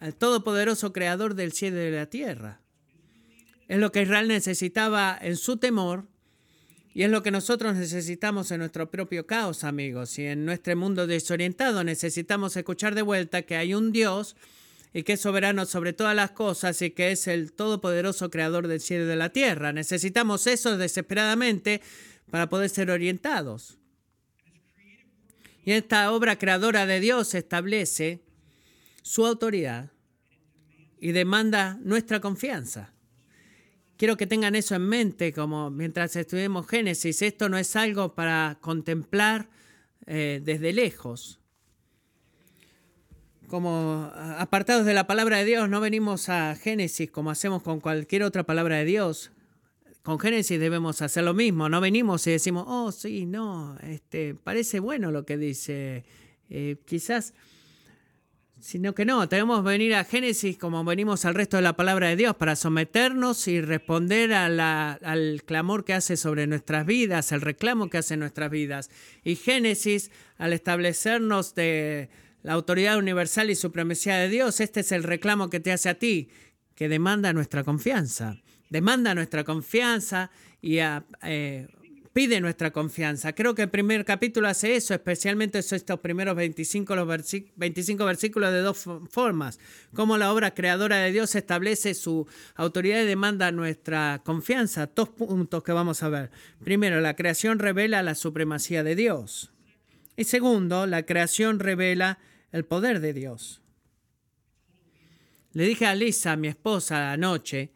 [0.00, 2.60] el todopoderoso creador del cielo y de la tierra.
[3.68, 6.06] Es lo que Israel necesitaba en su temor
[6.94, 10.16] y es lo que nosotros necesitamos en nuestro propio caos, amigos.
[10.20, 14.36] Y en nuestro mundo desorientado necesitamos escuchar de vuelta que hay un Dios
[14.92, 18.80] y que es soberano sobre todas las cosas y que es el todopoderoso creador del
[18.80, 19.72] cielo y de la tierra.
[19.72, 21.82] Necesitamos eso desesperadamente
[22.30, 23.76] para poder ser orientados.
[25.64, 28.22] Y esta obra creadora de Dios establece
[29.02, 29.90] su autoridad
[31.00, 32.93] y demanda nuestra confianza.
[33.96, 38.58] Quiero que tengan eso en mente, como mientras estudiemos Génesis, esto no es algo para
[38.60, 39.48] contemplar
[40.06, 41.40] eh, desde lejos.
[43.46, 48.24] Como apartados de la palabra de Dios, no venimos a Génesis como hacemos con cualquier
[48.24, 49.30] otra palabra de Dios.
[50.02, 54.80] Con Génesis debemos hacer lo mismo, no venimos y decimos, oh sí, no, este, parece
[54.80, 56.04] bueno lo que dice.
[56.50, 57.32] Eh, quizás
[58.64, 62.08] sino que no, tenemos que venir a Génesis como venimos al resto de la palabra
[62.08, 67.90] de Dios para someternos y responder al clamor que hace sobre nuestras vidas, el reclamo
[67.90, 68.88] que hace nuestras vidas.
[69.22, 72.08] Y Génesis, al establecernos de
[72.42, 75.98] la autoridad universal y supremacía de Dios, este es el reclamo que te hace a
[75.98, 76.30] ti,
[76.74, 78.40] que demanda nuestra confianza.
[78.70, 80.30] Demanda nuestra confianza
[80.62, 81.68] y a, eh,
[82.14, 83.34] pide nuestra confianza.
[83.34, 87.08] Creo que el primer capítulo hace eso, especialmente estos primeros 25, los
[87.56, 89.58] 25 versículos de dos formas.
[89.92, 94.88] Cómo la obra creadora de Dios establece su autoridad y demanda nuestra confianza.
[94.94, 96.30] Dos puntos que vamos a ver.
[96.62, 99.52] Primero, la creación revela la supremacía de Dios.
[100.16, 102.20] Y segundo, la creación revela
[102.52, 103.60] el poder de Dios.
[105.52, 107.72] Le dije a Lisa, mi esposa, anoche,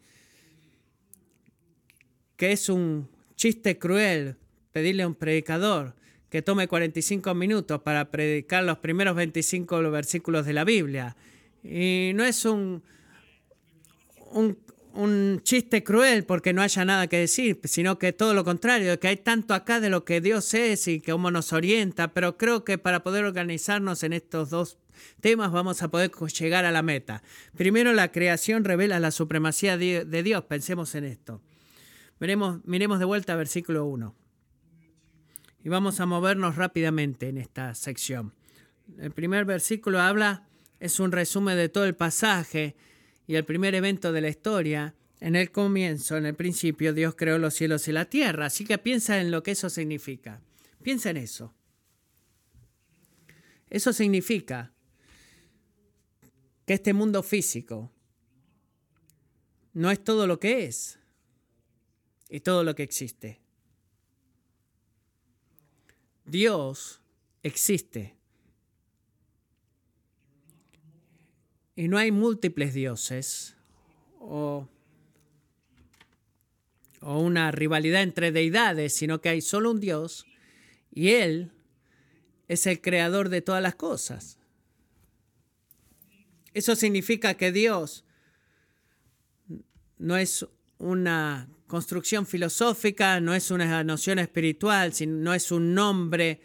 [2.37, 4.35] que es un chiste cruel
[4.73, 5.95] pedirle a un predicador
[6.29, 11.15] que tome 45 minutos para predicar los primeros 25 versículos de la Biblia.
[11.63, 12.83] Y no es un,
[14.31, 19.07] un, chiste cruel porque no haya nada que decir, sino que todo lo contrario, que
[19.07, 22.65] hay tanto acá de lo que Dios es y que cómo nos orienta, pero creo
[22.65, 24.77] que para poder organizarnos en estos dos
[25.21, 27.23] temas vamos a poder llegar a la meta.
[27.55, 31.41] Primero, la creación revela la supremacía de Dios, pensemos en esto.
[32.19, 34.15] Miremos, miremos de vuelta versículo 1.
[35.63, 38.33] Y vamos a movernos rápidamente en esta sección.
[38.97, 40.47] El primer versículo habla,
[40.79, 42.75] es un resumen de todo el pasaje
[43.27, 44.95] y el primer evento de la historia.
[45.21, 48.47] En el comienzo, en el principio, Dios creó los cielos y la tierra.
[48.47, 50.41] Así que piensa en lo que eso significa.
[50.81, 51.53] Piensa en eso.
[53.69, 54.73] Eso significa
[56.65, 57.91] que este mundo físico
[59.73, 60.98] no es todo lo que es
[62.29, 63.41] y todo lo que existe.
[66.25, 67.01] Dios
[67.41, 68.15] existe.
[71.75, 73.55] Y no hay múltiples dioses
[74.19, 74.67] o,
[77.01, 80.25] o, una rivalidad entre deidades, sino que hay solo un Dios
[80.91, 81.51] y Él
[82.47, 84.37] es el creador de todas las cosas.
[86.53, 88.03] Eso significa que Dios
[89.97, 90.45] no es
[90.79, 96.41] una construcción filosófica, no es una noción espiritual, no es un nombre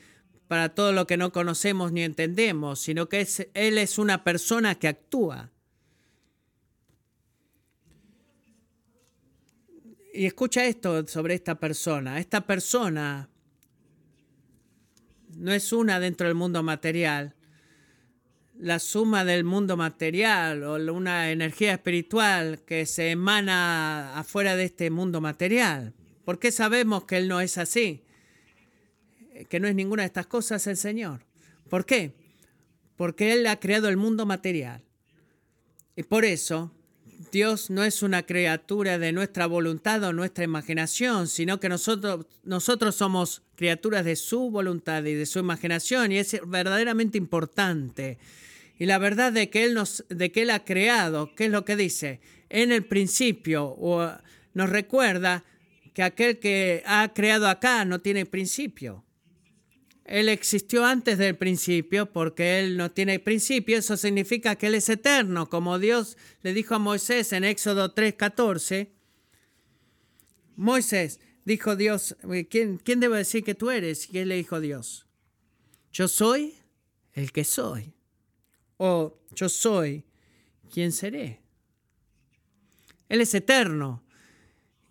[0.47, 4.77] para todo lo que no conocemos ni entendemos, sino que es, Él es una persona
[4.77, 5.51] que actúa.
[10.13, 12.21] Y escucha esto sobre esta persona.
[12.21, 13.29] Esta persona
[15.37, 17.34] no es una dentro del mundo material,
[18.59, 24.91] la suma del mundo material o una energía espiritual que se emana afuera de este
[24.91, 25.93] mundo material.
[26.25, 28.05] ¿Por qué sabemos que Él no es así?
[29.49, 31.21] Que no es ninguna de estas cosas el Señor.
[31.69, 32.15] ¿Por qué?
[32.97, 34.83] Porque Él ha creado el mundo material.
[35.97, 36.73] Y por eso
[37.31, 42.95] Dios no es una criatura de nuestra voluntad o nuestra imaginación, sino que nosotros, nosotros
[42.95, 46.13] somos criaturas de su voluntad y de su imaginación.
[46.13, 48.19] Y es verdaderamente importante
[48.79, 51.65] y la verdad de que Él, nos, de que él ha creado, ¿qué es lo
[51.65, 52.21] que dice?
[52.49, 54.11] En el principio, o
[54.53, 55.45] nos recuerda
[55.93, 59.04] que aquel que ha creado acá no tiene principio.
[60.05, 63.79] Él existió antes del principio porque Él no tiene principio.
[63.79, 68.91] Eso significa que Él es eterno, como Dios le dijo a Moisés en Éxodo 3:14.
[70.57, 72.17] Moisés, dijo Dios,
[72.49, 74.09] ¿quién, ¿quién debe decir que tú eres?
[74.13, 75.07] Y él le dijo Dios,
[75.93, 76.55] yo soy
[77.13, 77.95] el que soy
[78.77, 80.05] o yo soy
[80.71, 81.41] quien seré.
[83.09, 84.03] Él es eterno.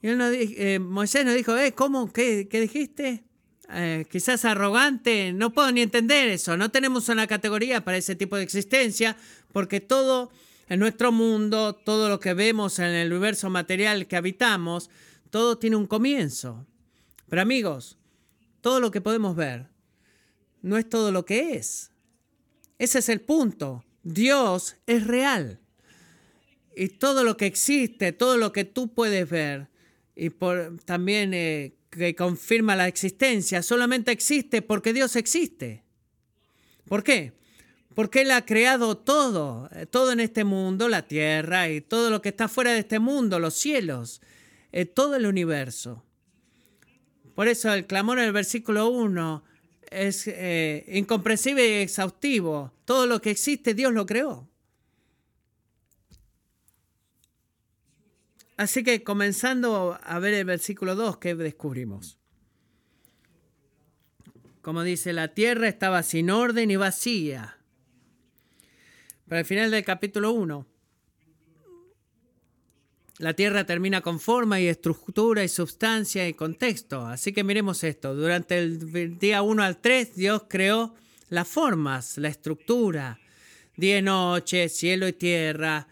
[0.02, 2.12] Y no, eh, Moisés nos dijo, eh, ¿cómo?
[2.12, 3.24] ¿Qué, qué dijiste?
[3.70, 6.58] Eh, quizás arrogante, no puedo ni entender eso.
[6.58, 9.16] No tenemos una categoría para ese tipo de existencia,
[9.52, 10.32] porque todo
[10.68, 14.90] en nuestro mundo, todo lo que vemos en el universo material que habitamos,
[15.30, 16.66] todo tiene un comienzo.
[17.30, 17.98] Pero amigos,
[18.62, 19.68] todo lo que podemos ver
[20.62, 21.92] no es todo lo que es.
[22.80, 23.84] Ese es el punto.
[24.04, 25.60] Dios es real.
[26.76, 29.68] Y todo lo que existe, todo lo que tú puedes ver,
[30.16, 35.84] y por, también eh, que confirma la existencia, solamente existe porque Dios existe.
[36.86, 37.34] ¿Por qué?
[37.96, 42.22] Porque Él ha creado todo, eh, todo en este mundo, la tierra y todo lo
[42.22, 44.22] que está fuera de este mundo, los cielos,
[44.72, 46.04] eh, todo el universo.
[47.36, 49.44] Por eso el clamor en el versículo 1
[49.90, 52.74] es eh, incomprensible y exhaustivo.
[52.86, 54.48] Todo lo que existe, Dios lo creó.
[58.58, 62.18] Así que comenzando a ver el versículo 2, ¿qué descubrimos?
[64.62, 67.58] Como dice, la tierra estaba sin orden y vacía.
[69.28, 70.68] Para el final del capítulo 1,
[73.20, 77.06] la Tierra termina con forma y estructura y sustancia y contexto.
[77.06, 78.16] Así que miremos esto.
[78.16, 80.96] Durante el día 1 al 3, Dios creó
[81.30, 83.20] las formas, la estructura,
[83.78, 85.88] día y noche, cielo y tierra,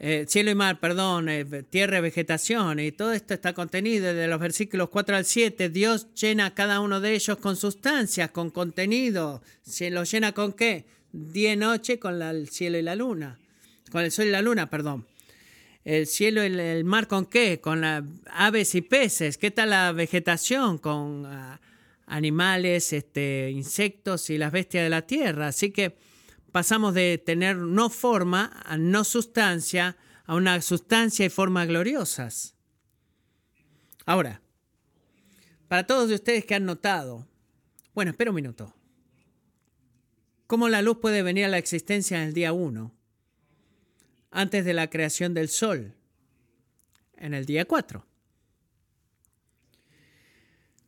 [0.00, 2.78] eh, cielo y mar, perdón, eh, tierra y vegetación.
[2.78, 5.68] Y todo esto está contenido desde los versículos 4 al 7.
[5.68, 9.42] Dios llena cada uno de ellos con sustancias, con contenido.
[9.62, 10.86] ¿Se lo llena con qué?
[11.12, 13.38] Día y noche con el cielo y la luna.
[13.90, 15.06] Con el sol y la luna, perdón
[15.88, 17.60] el cielo y el, mar con qué?
[17.62, 19.38] Con aves y peces.
[19.38, 20.76] ¿Qué tal la vegetación?
[20.76, 21.58] Con ah,
[22.06, 25.48] animales, este, insectos y las bestias de la tierra.
[25.48, 25.96] Así que
[26.58, 32.56] pasamos de tener no forma a no sustancia a una sustancia y forma gloriosas.
[34.06, 34.42] Ahora,
[35.68, 37.28] para todos de ustedes que han notado,
[37.94, 38.74] bueno, espera un minuto.
[40.48, 42.92] ¿Cómo la luz puede venir a la existencia en el día 1?
[44.32, 45.94] Antes de la creación del sol,
[47.18, 48.04] en el día 4.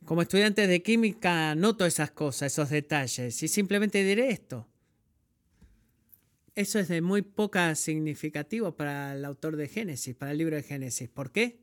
[0.03, 4.67] Como estudiante de química noto esas cosas, esos detalles, y simplemente diré esto.
[6.55, 10.63] Eso es de muy poca significativo para el autor de Génesis, para el libro de
[10.63, 11.09] Génesis.
[11.09, 11.61] ¿Por qué?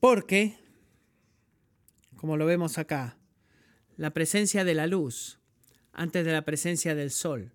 [0.00, 0.58] Porque,
[2.16, 3.16] como lo vemos acá,
[3.96, 5.38] la presencia de la luz
[5.92, 7.52] antes de la presencia del sol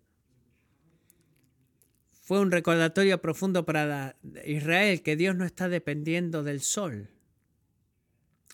[2.30, 7.10] fue un recordatorio profundo para Israel que Dios no está dependiendo del sol.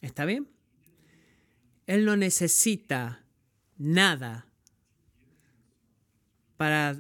[0.01, 0.47] ¿Está bien?
[1.85, 3.25] Él no necesita
[3.77, 4.47] nada
[6.57, 6.95] para,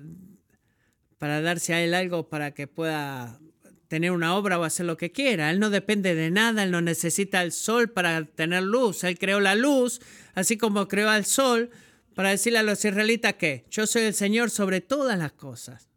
[1.17, 3.39] para darse a él algo para que pueda
[3.87, 5.49] tener una obra o hacer lo que quiera.
[5.49, 9.03] Él no depende de nada, él no necesita el sol para tener luz.
[9.03, 10.01] Él creó la luz,
[10.33, 11.69] así como creó al sol,
[12.13, 15.89] para decirle a los israelitas que yo soy el Señor sobre todas las cosas.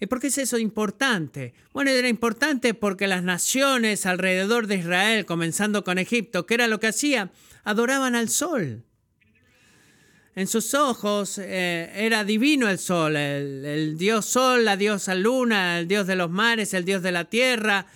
[0.00, 1.54] ¿Y por qué es eso importante?
[1.72, 6.80] Bueno, era importante porque las naciones alrededor de Israel, comenzando con Egipto, ¿qué era lo
[6.80, 7.30] que hacía?
[7.62, 8.84] Adoraban al sol
[10.36, 15.86] en sus ojos eh, era divino el sol, el, dios sol, la diosa luna, el
[15.86, 17.86] dios de los mares, el dios de la tierra.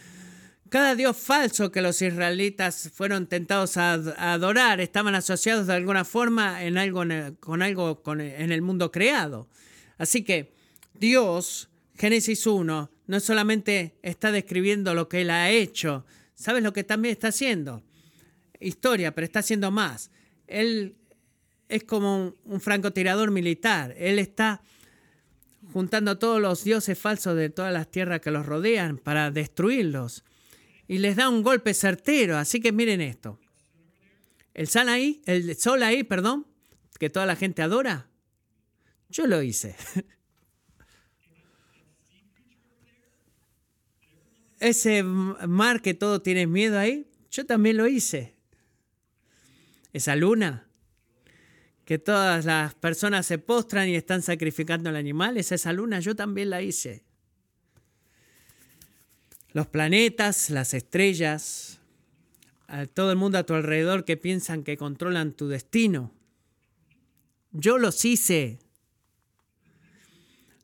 [0.68, 3.94] Cada dios falso que los israelitas fueron tentados a,
[4.33, 7.03] adorar estaban asociados de alguna forma en algo,
[7.40, 9.48] con algo en el mundo creado.
[9.96, 10.53] Así que
[10.94, 16.85] Dios, Génesis 1, no solamente está describiendo lo que Él ha hecho, ¿sabes lo que
[16.85, 17.83] también está haciendo?
[18.61, 20.11] Historia, pero está haciendo más.
[20.46, 20.97] Él
[21.68, 23.94] es como un, francotirador militar.
[23.98, 24.62] Él está
[25.72, 30.24] juntando a todos los dioses falsos de todas las tierras que los rodean para destruirlos.
[30.87, 32.38] Y les da un golpe certero.
[32.38, 33.38] Así que miren esto.
[34.54, 36.46] El sol ahí, el sol perdón,
[36.98, 38.09] que toda la gente adora.
[39.11, 39.76] Yo lo hice.
[44.61, 48.35] Ese mar que todo tiene miedo ahí, yo también lo hice.
[49.92, 50.67] Esa luna,
[51.88, 56.14] que todas las personas se postran y están sacrificando al animal, es esa luna, yo
[56.14, 57.03] también la hice.
[59.55, 61.81] Los planetas, las estrellas,
[62.92, 66.12] todo el mundo a tu alrededor que piensan que controlan tu destino.
[67.53, 68.59] Yo los hice.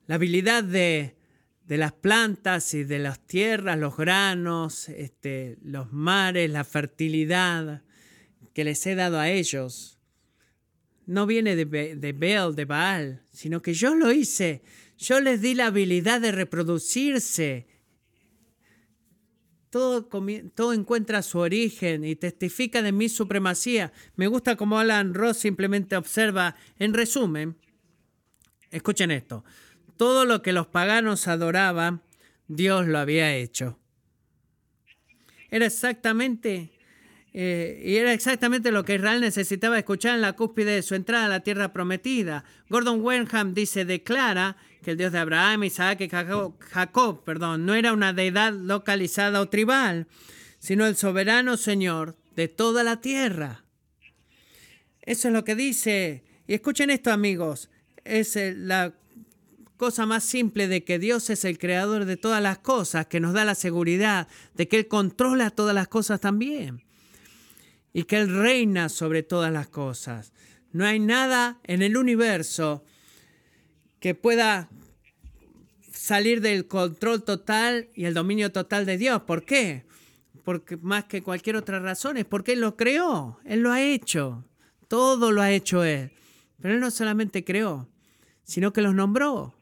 [0.07, 1.17] La habilidad de,
[1.65, 7.83] de las plantas y de las tierras, los granos, este, los mares, la fertilidad
[8.53, 9.95] que les he dado a ellos
[11.07, 11.65] no viene de,
[11.97, 14.63] de Bel, de Baal, sino que yo lo hice.
[14.99, 17.67] Yo les di la habilidad de reproducirse.
[19.71, 20.09] Todo,
[20.55, 23.93] todo, encuentra su origen y testifica de mi supremacía.
[24.15, 27.57] Me gusta como Alan Ross simplemente observa, en resumen,
[28.71, 29.45] escuchen esto,
[29.97, 32.03] todo lo que los paganos adoraban,
[32.47, 33.81] Dios lo había hecho.
[35.51, 36.74] Era exactamente
[37.37, 41.27] eh, y era exactamente lo que Israel necesitaba escuchar en la cúspide de su entrada
[41.27, 42.45] a la tierra prometida.
[42.69, 47.93] Gordon Wenham dice, declara que el Dios de Abraham, Isaac y Jacob, perdón, no era
[47.93, 50.07] una deidad localizada o tribal,
[50.61, 53.65] sino el soberano Señor de toda la tierra.
[55.03, 56.23] Eso es lo que dice.
[56.47, 57.69] Y escuchen esto, amigos.
[58.05, 58.95] Es la
[59.77, 63.33] cosa más simple de que Dios es el creador de todas las cosas, que nos
[63.33, 66.84] da la seguridad de que Él controla todas las cosas también
[67.95, 70.33] y que Él reina sobre todas las cosas.
[70.73, 72.85] No hay nada en el universo
[74.01, 74.69] que pueda
[75.91, 79.23] salir del control total y el dominio total de Dios.
[79.23, 79.87] ¿Por qué?
[80.43, 84.45] Porque más que cualquier otra razón es porque Él lo creó, Él lo ha hecho,
[84.89, 86.11] todo lo ha hecho Él.
[86.61, 87.89] Pero Él no solamente creó,
[88.43, 89.55] sino que los nombró.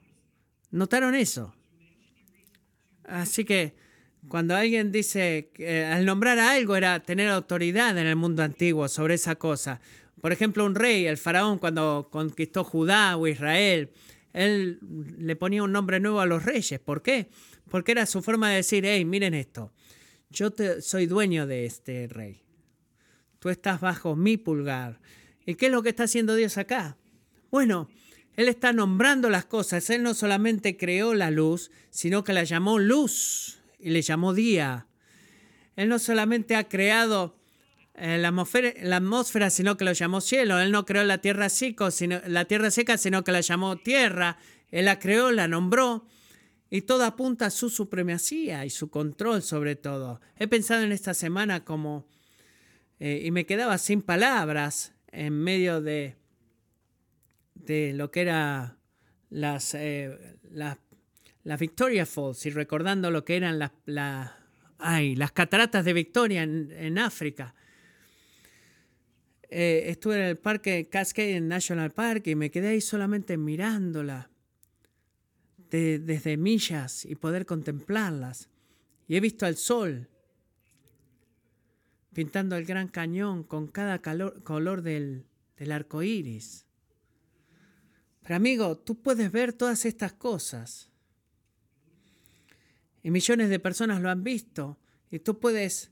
[0.70, 1.54] ¿Notaron eso?
[3.04, 3.74] Así que
[4.32, 8.88] cuando alguien dice que al nombrar a algo era tener autoridad en el mundo antiguo
[8.88, 9.82] sobre esa cosa.
[10.22, 13.90] Por ejemplo, un rey, el faraón, cuando conquistó Judá o Israel,
[14.32, 14.78] él
[15.18, 16.80] le ponía un nombre nuevo a los reyes.
[16.80, 17.28] ¿Por qué?
[17.70, 19.70] Porque era su forma de decir, hey, miren esto,
[20.30, 22.40] yo te, soy dueño de este rey.
[23.38, 24.98] Tú estás bajo mi pulgar.
[25.44, 26.96] ¿Y qué es lo que está haciendo Dios acá?
[27.50, 27.90] Bueno,
[28.36, 29.90] Él está nombrando las cosas.
[29.90, 34.86] Él no solamente creó la luz, sino que la llamó luz y le llamó día.
[35.76, 37.36] Él no solamente ha creado
[37.94, 38.28] eh, la,
[38.96, 40.58] atmósfera, sino que lo llamó cielo.
[40.60, 44.38] Él no creó la tierra, seco, sino, la tierra seca, sino que la llamó tierra.
[44.70, 46.06] Él la creó, la nombró.
[46.70, 50.20] Y todo apunta a su supremacía y su control sobre todo.
[50.38, 52.06] He pensado en esta semana como...
[52.98, 56.16] Eh, y me quedaba sin palabras en medio de,
[57.54, 58.78] de lo que era
[59.28, 60.78] las, eh, las,
[61.44, 67.54] Victoria Falls y recordando lo que eran las, las cataratas de Victoria en África.
[69.54, 74.30] Eh, estuve en el parque Cascade National Park y me quedé ahí solamente mirándola
[75.68, 78.48] desde millas y poder contemplarlas.
[79.08, 80.08] Y he visto al sol
[82.14, 85.26] pintando el gran cañón con cada color del,
[85.58, 86.64] del arco iris.
[88.22, 90.91] Pero amigo, tú puedes ver todas estas cosas.
[93.02, 94.78] Y millones de personas lo han visto.
[95.10, 95.90] Y tú puedes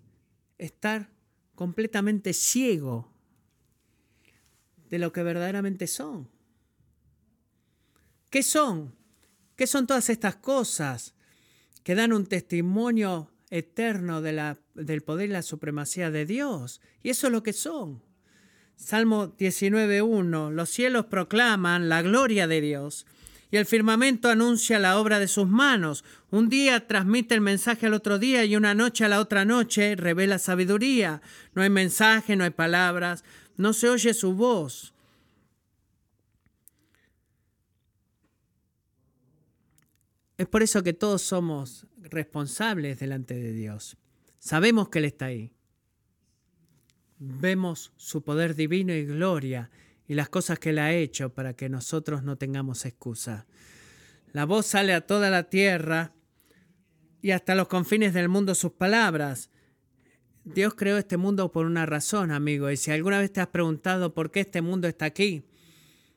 [0.59, 1.11] estar
[1.55, 3.13] completamente ciego
[4.89, 6.29] de lo que verdaderamente son.
[8.31, 8.95] ¿Qué son?
[9.57, 11.15] ¿Qué son todas estas cosas
[11.83, 16.81] que dan un testimonio eterno del poder y la supremacía de Dios?
[17.03, 18.03] Y eso es lo que son.
[18.77, 20.51] Salmo 19.1.
[20.51, 23.07] Los cielos proclaman la gloria de Dios
[23.51, 26.05] y el firmamento anuncia la obra de sus manos.
[26.31, 29.97] Un día transmite el mensaje al otro día y una noche a la otra noche
[29.97, 31.21] revela sabiduría.
[31.55, 33.25] No hay mensaje, no hay palabras,
[33.57, 34.95] no se oye su voz.
[40.39, 43.99] Es por eso que todos somos responsables delante de Dios.
[44.39, 45.53] Sabemos que Él está ahí.
[47.19, 49.71] Vemos su poder divino y gloria
[50.11, 53.47] y las cosas que Él ha hecho para que nosotros no tengamos excusa.
[54.33, 56.15] La voz sale a toda la tierra
[57.23, 59.51] y hasta los confines del mundo sus palabras.
[60.43, 64.13] Dios creó este mundo por una razón, amigo, y si alguna vez te has preguntado
[64.13, 65.45] por qué este mundo está aquí,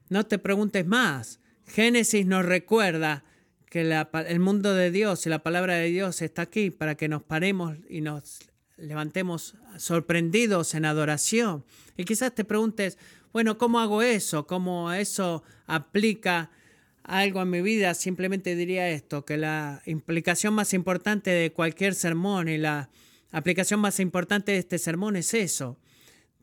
[0.10, 1.40] no te preguntes más.
[1.68, 3.24] Génesis nos recuerda
[3.70, 7.22] que el mundo de Dios y la palabra de Dios está aquí para que nos
[7.22, 8.40] paremos y nos
[8.76, 11.64] levantemos sorprendidos en adoración.
[11.96, 12.98] Y quizás te preguntes,
[13.34, 14.46] bueno, ¿cómo hago eso?
[14.46, 16.52] ¿Cómo eso aplica
[17.02, 17.96] algo en mi vida?
[17.96, 22.92] Simplemente diría esto, que la implicación más importante de cualquier sermón y la
[23.32, 25.80] aplicación más importante de este sermón es eso,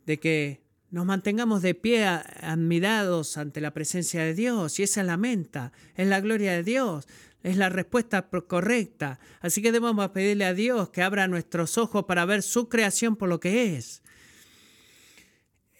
[0.04, 0.60] de que
[0.90, 5.72] nos mantengamos de pie admirados ante la presencia de Dios y esa es la menta,
[5.94, 7.06] es la gloria de Dios,
[7.44, 9.20] es la respuesta correcta.
[9.40, 13.28] Así que debemos pedirle a Dios que abra nuestros ojos para ver su creación por
[13.28, 14.02] lo que es.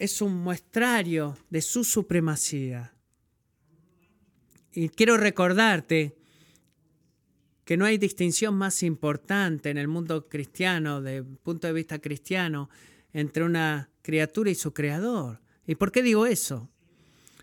[0.01, 2.91] Es un muestrario de su supremacía.
[4.73, 6.17] Y quiero recordarte
[7.65, 11.99] que no hay distinción más importante en el mundo cristiano, desde el punto de vista
[11.99, 12.67] cristiano,
[13.13, 15.39] entre una criatura y su creador.
[15.67, 16.67] ¿Y por qué digo eso?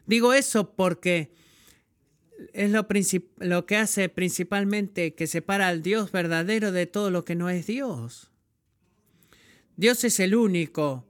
[0.07, 1.31] Digo eso porque
[2.53, 2.89] es lo,
[3.37, 7.69] lo que hace principalmente que separa al Dios verdadero de todo lo que no es
[7.69, 8.33] Dios.
[9.77, 11.08] Dios es el único,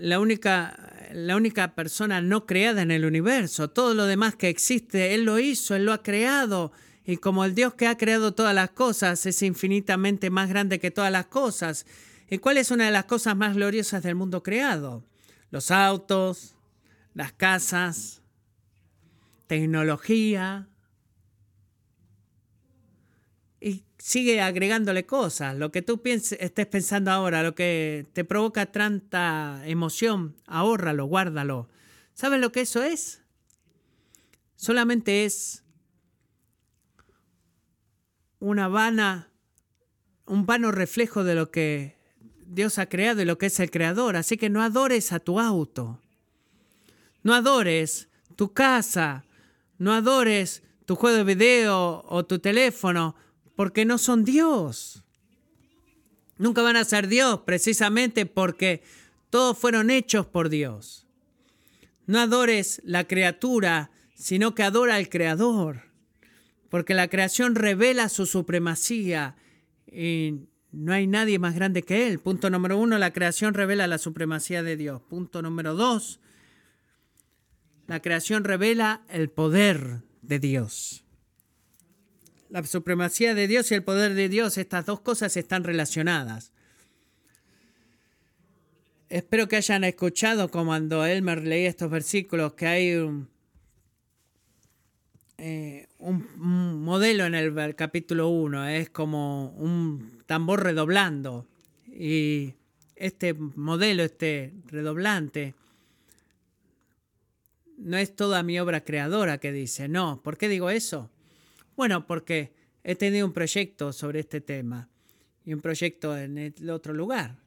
[0.00, 3.68] la única, la única persona no creada en el universo.
[3.68, 6.72] Todo lo demás que existe, Él lo hizo, Él lo ha creado.
[7.04, 10.90] Y como el Dios que ha creado todas las cosas es infinitamente más grande que
[10.90, 11.86] todas las cosas,
[12.30, 15.04] ¿y cuál es una de las cosas más gloriosas del mundo creado?
[15.50, 16.54] Los autos,
[17.12, 18.22] las casas,
[19.46, 20.68] tecnología.
[23.60, 25.56] Y sigue agregándole cosas.
[25.56, 31.68] Lo que tú pienses, estés pensando ahora, lo que te provoca tanta emoción, ahórralo, guárdalo.
[32.14, 33.22] ¿Sabes lo que eso es?
[34.56, 35.64] Solamente es
[38.38, 39.30] una vana,
[40.26, 41.98] un vano reflejo de lo que
[42.46, 44.16] Dios ha creado y lo que es el creador.
[44.16, 46.00] Así que no adores a tu auto.
[47.22, 49.24] No adores tu casa.
[49.78, 53.14] No adores tu juego de video o tu teléfono
[53.56, 55.04] porque no son Dios.
[56.38, 58.82] Nunca van a ser Dios precisamente porque
[59.28, 61.06] todos fueron hechos por Dios.
[62.06, 65.90] No adores la criatura, sino que adora al Creador
[66.70, 69.36] porque la creación revela su supremacía
[69.86, 72.20] y no hay nadie más grande que Él.
[72.20, 75.02] Punto número uno, la creación revela la supremacía de Dios.
[75.02, 76.20] Punto número dos,
[77.88, 81.04] la creación revela el poder de Dios.
[82.50, 86.52] La supremacía de Dios y el poder de Dios, estas dos cosas están relacionadas.
[89.08, 93.28] Espero que hayan escuchado cuando Elmer leía estos versículos que hay un,
[95.38, 101.46] eh, un, modelo en el capítulo 1, es como un tambor redoblando.
[101.86, 102.54] Y
[102.96, 105.54] este modelo, este redoblante,
[107.78, 110.20] no es toda mi obra creadora que dice, no.
[110.22, 111.10] ¿Por qué digo eso?
[111.80, 112.52] Bueno, porque
[112.84, 114.90] he tenido un proyecto sobre este tema
[115.46, 117.38] y un proyecto en el otro lugar.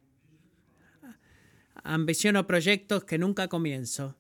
[1.84, 4.18] Ambiciono proyectos que nunca comienzo.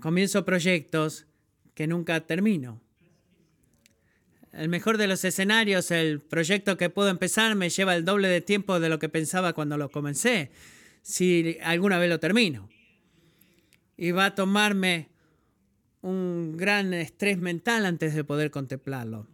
[0.00, 1.26] Comienzo proyectos
[1.74, 2.80] que nunca termino.
[4.50, 8.40] El mejor de los escenarios, el proyecto que puedo empezar me lleva el doble de
[8.40, 10.52] tiempo de lo que pensaba cuando lo comencé,
[11.02, 12.70] si alguna vez lo termino.
[13.98, 15.10] Y va a tomarme
[16.00, 19.33] un gran estrés mental antes de poder contemplarlo.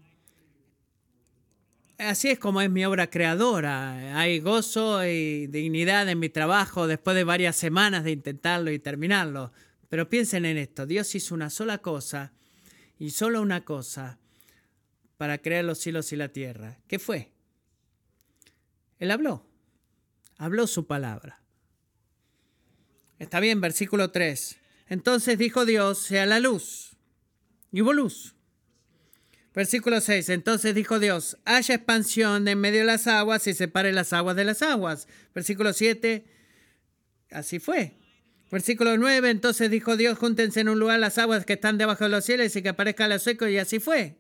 [2.00, 4.18] Así es como es mi obra creadora.
[4.18, 9.52] Hay gozo y dignidad en mi trabajo después de varias semanas de intentarlo y terminarlo.
[9.90, 12.32] Pero piensen en esto, Dios hizo una sola cosa
[12.98, 14.18] y solo una cosa
[15.18, 16.78] para crear los cielos y la tierra.
[16.88, 17.32] ¿Qué fue?
[18.98, 19.44] Él habló,
[20.38, 21.42] habló su palabra.
[23.18, 24.56] Está bien, versículo 3.
[24.88, 26.96] Entonces dijo Dios, sea la luz.
[27.70, 28.34] Y hubo luz.
[29.54, 30.28] Versículo 6.
[30.28, 34.44] Entonces dijo Dios, haya expansión en medio de las aguas y separe las aguas de
[34.44, 35.08] las aguas.
[35.34, 36.24] Versículo 7.
[37.30, 37.94] Así fue.
[38.50, 39.30] Versículo 9.
[39.30, 42.54] Entonces dijo Dios, júntense en un lugar las aguas que están debajo de los cielos
[42.54, 43.48] y que aparezca lo seco.
[43.48, 44.18] Y así fue.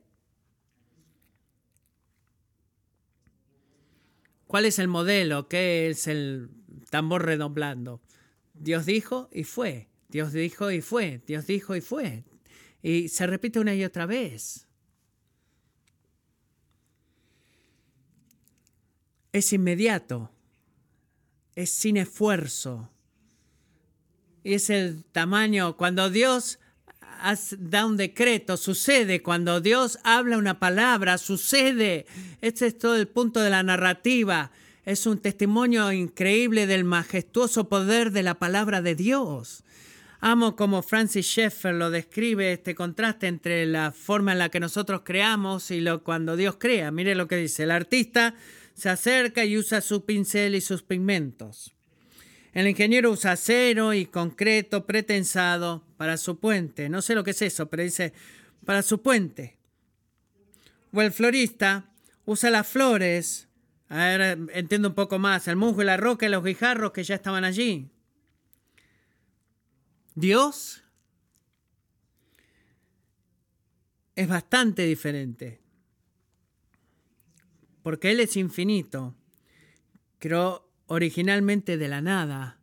[4.46, 5.48] ¿Cuál es el modelo?
[5.48, 6.50] ¿Qué es el
[6.90, 8.02] tambor redoblando?
[8.52, 9.88] Dios dijo y fue.
[10.08, 11.22] Dios dijo y fue.
[11.24, 12.24] Dios dijo y fue.
[12.82, 14.66] Y se repite una y otra vez.
[19.32, 20.30] Es inmediato,
[21.54, 22.90] es sin esfuerzo.
[24.42, 26.58] Y es el tamaño, cuando Dios
[27.58, 32.06] da un decreto, sucede, cuando Dios habla una palabra, sucede.
[32.40, 34.50] Este es todo el punto de la narrativa.
[34.86, 39.62] Es un testimonio increíble del majestuoso poder de la palabra de Dios.
[40.22, 45.02] Amo como Francis Schaeffer lo describe, este contraste entre la forma en la que nosotros
[45.04, 46.90] creamos y lo cuando Dios crea.
[46.90, 48.34] Mire lo que dice, el artista
[48.80, 51.74] se acerca y usa su pincel y sus pigmentos.
[52.54, 56.88] El ingeniero usa acero y concreto pretensado para su puente.
[56.88, 58.14] No sé lo que es eso, pero dice
[58.64, 59.58] para su puente.
[60.92, 61.90] O el florista
[62.24, 63.48] usa las flores.
[63.90, 65.46] Ahora entiendo un poco más.
[65.46, 67.90] El musgo y la roca y los guijarros que ya estaban allí.
[70.14, 70.82] Dios
[74.16, 75.59] es bastante diferente
[77.90, 79.16] porque Él es infinito.
[80.20, 82.60] Creó originalmente de la nada,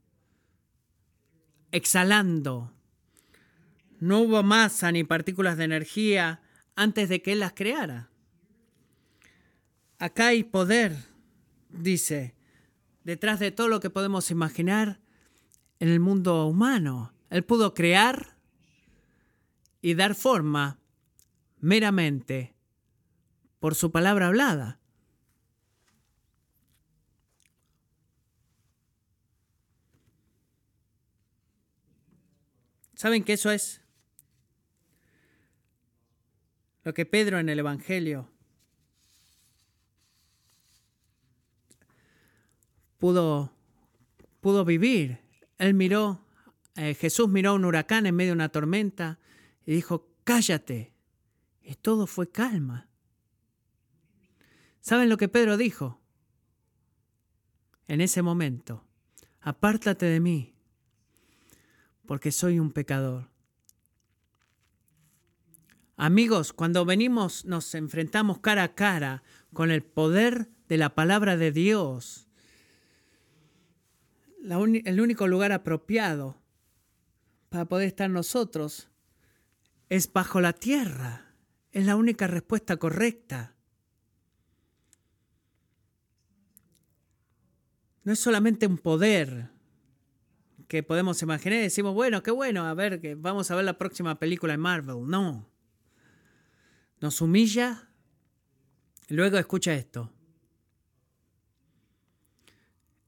[1.73, 2.71] exhalando.
[3.99, 6.41] No hubo masa ni partículas de energía
[6.77, 8.09] antes de que Él las creara.
[9.99, 10.95] Acá hay poder,
[11.71, 12.33] dice,
[13.03, 15.01] detrás de todo lo que podemos imaginar
[15.81, 17.11] en el mundo humano.
[17.29, 18.37] Él pudo crear
[19.81, 20.79] y dar forma
[21.59, 22.55] meramente
[23.59, 24.76] por su palabra hablada.
[32.97, 33.79] ¿Saben qué eso es?
[36.83, 38.27] Lo que Pedro en el Evangelio
[42.97, 43.53] pudo,
[44.41, 45.19] pudo vivir.
[45.59, 46.25] Él miró,
[46.75, 49.19] eh, Jesús miró un huracán en medio de una tormenta
[49.63, 50.91] y dijo, cállate.
[51.61, 52.89] Y todo fue calma.
[54.79, 56.01] ¿Saben lo que Pedro dijo?
[57.87, 58.87] En ese momento,
[59.39, 60.56] apártate de mí,
[62.07, 63.29] porque soy un pecador.
[65.97, 71.51] Amigos, cuando venimos, nos enfrentamos cara a cara con el poder de la palabra de
[71.51, 72.27] Dios.
[74.43, 76.41] el único lugar apropiado
[77.49, 78.89] para poder estar nosotros
[79.89, 81.33] es bajo la tierra.
[81.71, 83.55] Es la única respuesta correcta.
[88.03, 89.49] No es solamente un poder,
[90.67, 93.77] que podemos imaginar y decimos, bueno, qué bueno, a ver, que vamos a ver la
[93.77, 95.07] próxima película de Marvel.
[95.07, 95.49] No.
[96.99, 97.89] Nos humilla.
[99.07, 100.11] Luego escucha esto.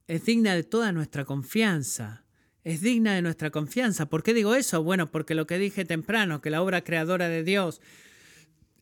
[0.07, 2.25] Es digna de toda nuestra confianza.
[2.63, 4.07] Es digna de nuestra confianza.
[4.07, 4.83] ¿Por qué digo eso?
[4.83, 7.81] Bueno, porque lo que dije temprano, que la obra creadora de Dios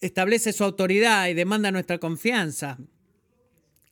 [0.02, 2.78] establece su autoridad y demanda nuestra confianza.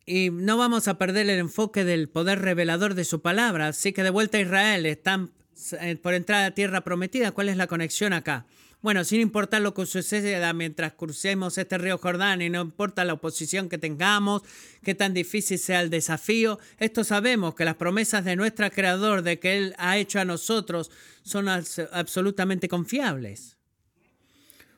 [0.06, 3.70] Y no vamos a perder el enfoque del poder revelador de su palabra.
[3.70, 5.32] Así que de vuelta a Israel, están
[5.80, 7.32] eh, por entrar a tierra prometida.
[7.32, 8.46] ¿Cuál es la conexión acá?
[8.86, 13.14] bueno, sin importar lo que suceda mientras crucemos este río Jordán y no importa la
[13.14, 14.44] oposición que tengamos,
[14.84, 19.40] qué tan difícil sea el desafío, esto sabemos que las promesas de nuestro Creador, de
[19.40, 20.92] que Él ha hecho a nosotros,
[21.24, 23.58] son absolutamente confiables.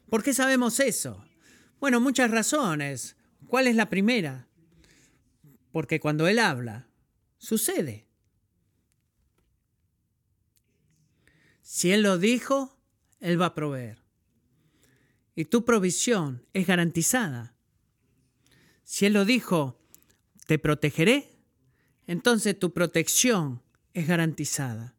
[0.10, 1.26] ¿Por qué sabemos eso?
[1.82, 3.18] Bueno, muchas razones.
[3.48, 4.47] ¿Cuál es la primera?
[5.78, 6.88] Porque cuando Él habla,
[7.38, 8.08] sucede.
[11.62, 12.76] Si Él lo dijo,
[13.20, 14.02] Él va a proveer.
[15.36, 17.54] Y tu provisión es garantizada.
[18.84, 19.80] Si Él lo dijo,
[20.48, 21.38] te protegeré,
[22.08, 23.62] entonces tu protección
[23.94, 24.96] es garantizada.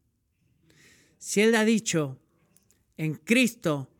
[1.17, 2.21] Si Él ha dicho,
[2.95, 3.91] en Cristo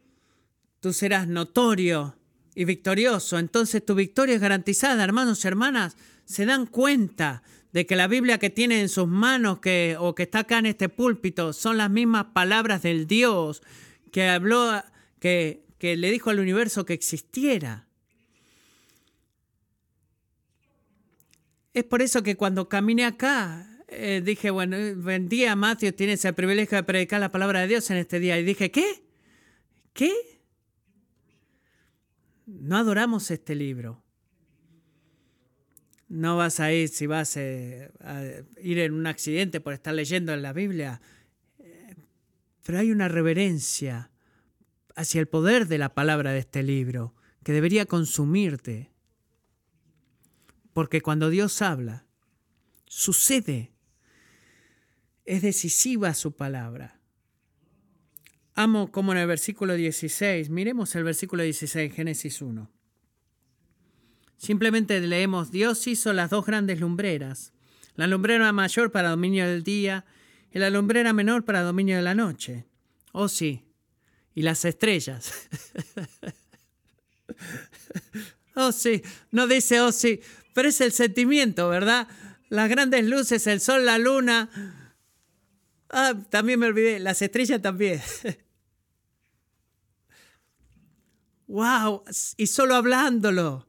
[0.79, 2.17] tú serás notorio
[2.55, 5.97] y victorioso, entonces tu victoria es garantizada, hermanos y hermanas.
[6.29, 10.23] Se dan cuenta de que la Biblia que tiene en sus manos que, o que
[10.23, 13.63] está acá en este púlpito son las mismas palabras del Dios
[14.11, 14.83] que habló,
[15.19, 17.87] que, que le dijo al universo que existiera.
[21.73, 26.35] Es por eso que cuando caminé acá, eh, dije, bueno, buen día, Matthew, tienes el
[26.35, 28.37] privilegio de predicar la palabra de Dios en este día.
[28.37, 29.03] Y dije, ¿qué?
[29.93, 30.13] ¿Qué?
[32.45, 34.03] No adoramos este libro.
[36.09, 38.23] No vas a ir si vas eh, a,
[38.61, 41.01] ir en un accidente por estar leyendo en la Biblia.
[41.59, 41.95] Eh,
[42.63, 44.11] pero hay una reverencia
[44.95, 48.91] hacia el poder de la palabra de este libro que debería consumirte.
[50.73, 52.05] Porque cuando Dios habla,
[52.85, 53.71] sucede.
[55.25, 56.99] Es decisiva su palabra.
[58.55, 62.78] Amo como en el versículo 16, miremos el versículo 16, Génesis 1.
[64.39, 67.51] Simplemente leemos, Dios hizo las dos grandes lumbreras,
[67.95, 70.05] la lumbrera mayor para dominio del día
[70.53, 72.65] y la lumbrera menor para dominio de la noche.
[73.11, 73.65] Oh sí,
[74.33, 75.33] y las estrellas.
[78.55, 80.21] oh sí, no dice oh sí,
[80.53, 82.07] pero es el sentimiento, ¿verdad?
[82.47, 84.49] Las grandes luces, el sol, la luna.
[85.89, 88.01] Ah, también me olvidé, las estrellas también.
[91.47, 92.05] wow,
[92.37, 93.67] y solo hablándolo.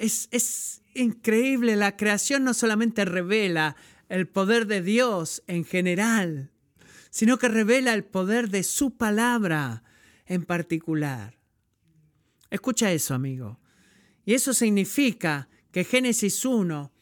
[0.00, 3.76] Es, es increíble, la creación no solamente revela
[4.08, 6.50] el poder de Dios en general,
[7.10, 9.84] sino que revela el poder de su palabra
[10.26, 11.38] en particular.
[12.50, 13.60] Escucha eso, amigo.
[14.24, 16.92] Y eso significa que Génesis 1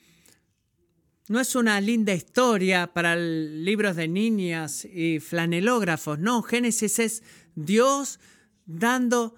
[1.29, 6.19] no es una linda historia para libros de niñas y flanelógrafos.
[6.19, 7.23] No, Génesis es
[7.55, 8.19] Dios
[8.65, 9.35] dando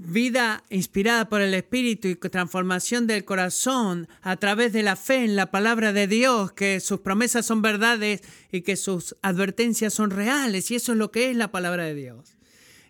[0.00, 5.34] vida inspirada por el Espíritu y transformación del corazón a través de la fe en
[5.34, 8.22] la palabra de Dios, que sus promesas son verdades
[8.52, 10.70] y que sus advertencias son reales.
[10.70, 12.36] Y eso es lo que es la palabra de Dios.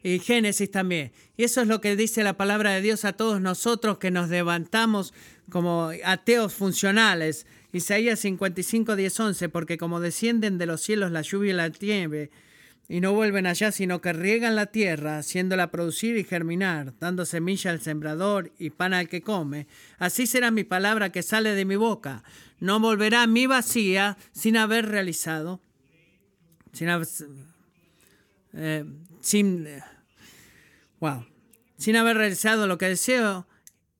[0.03, 1.13] Y Génesis también.
[1.37, 4.29] Y eso es lo que dice la palabra de Dios a todos nosotros que nos
[4.29, 5.15] levantamos
[5.51, 7.47] como ateos funcionales.
[7.73, 12.31] Isaías 55, 10, 11, porque como descienden de los cielos la lluvia y la nieve,
[12.91, 17.71] y no vuelven allá, sino que riegan la tierra, haciéndola producir y germinar, dando semilla
[17.71, 19.67] al sembrador y pan al que come.
[19.99, 22.25] Así será mi palabra que sale de mi boca.
[22.61, 25.61] No volverá a mí vacía sin haber realizado,
[26.73, 26.89] sin,
[28.55, 28.85] eh,
[29.21, 29.69] sin,
[30.99, 31.27] wow,
[31.77, 33.47] sin haber realizado lo que deseo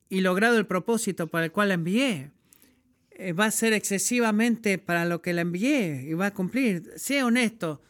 [0.09, 2.31] y logrado el propósito para el cual la envié.
[3.11, 6.91] Eh, va a ser excesivamente para lo que la envié y va a cumplir.
[6.95, 7.83] Sea honesto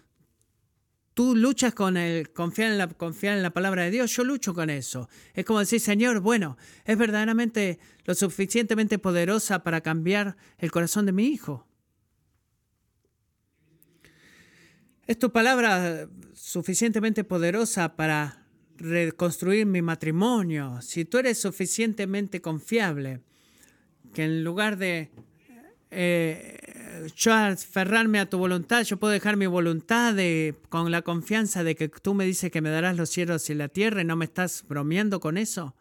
[1.20, 2.88] Tú luchas con el confiar en, la,
[3.24, 5.10] en la palabra de Dios, yo lucho con eso.
[5.34, 6.56] Es como decir, Señor, bueno,
[6.86, 11.68] es verdaderamente lo suficientemente poderosa para cambiar el corazón de mi hijo.
[15.08, 18.48] ¿Es tu palabra suficientemente poderosa para
[18.78, 20.82] reconstruir mi matrimonio?
[20.82, 23.20] Si tú eres suficientemente confiable,
[24.14, 25.12] que en lugar de
[25.92, 26.69] eh,
[27.16, 30.16] yo aferrarme a tu voluntad, yo puedo dejar mi voluntad
[30.70, 33.68] con la confianza de que tú me dices que me darás los cielos y la
[33.68, 35.76] tierra y no me estás bromeando con eso.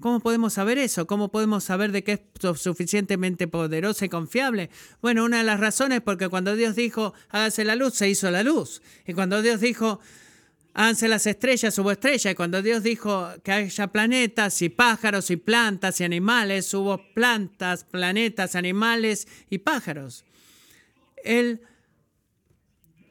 [0.00, 1.06] ¿Cómo podemos saber eso?
[1.06, 2.20] ¿Cómo podemos saber de que es
[2.58, 4.70] suficientemente poderosa y confiable?
[5.02, 8.30] Bueno, una de las razones es porque cuando Dios dijo, hágase la luz, se hizo
[8.30, 8.80] la luz.
[9.06, 10.00] Y cuando Dios dijo,
[10.72, 12.32] Háganse las estrellas, hubo estrellas.
[12.32, 17.84] Y cuando Dios dijo que haya planetas y pájaros y plantas y animales, hubo plantas,
[17.84, 20.24] planetas, animales y pájaros.
[21.24, 21.62] Él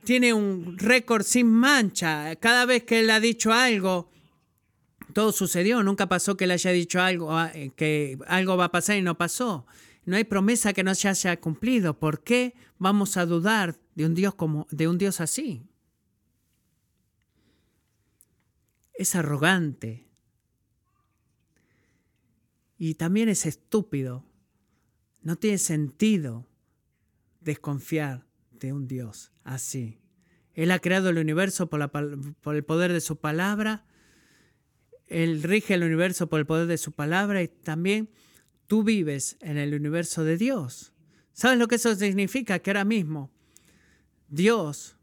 [0.04, 2.36] tiene un récord sin mancha.
[2.38, 4.10] Cada vez que él ha dicho algo,
[5.14, 5.84] todo sucedió.
[5.84, 9.02] Nunca pasó que él haya dicho algo, ah, eh, que algo va a pasar y
[9.02, 9.66] no pasó.
[10.06, 12.00] No hay promesa que no se haya cumplido.
[12.00, 15.70] ¿Por qué vamos a dudar de un Dios como de un Dios así?
[19.00, 20.06] es arrogante
[22.78, 24.26] y también es estúpido.
[25.22, 26.46] No tiene sentido
[27.50, 30.00] desconfiar de un Dios así.
[30.54, 31.82] Él ha creado el universo por,
[32.56, 33.86] el poder de su palabra.
[35.08, 38.10] Él rige el universo por el poder de su palabra y también
[38.68, 40.94] tú vives en el universo de Dios.
[41.34, 42.60] ¿Sabes lo que eso significa?
[42.60, 43.32] Que ahora mismo
[44.28, 44.98] Dios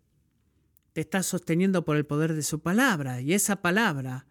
[0.93, 4.27] te está sosteniendo por el poder de su palabra y esa palabra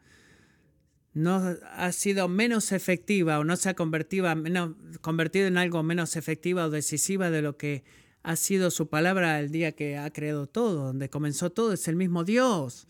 [1.13, 6.69] no ha sido menos efectiva o no se ha convertido en algo menos efectiva o
[6.69, 7.83] decisiva de lo que
[8.25, 11.95] ha sido su palabra el día que ha creado todo, donde comenzó todo, es el
[11.95, 12.87] mismo Dios.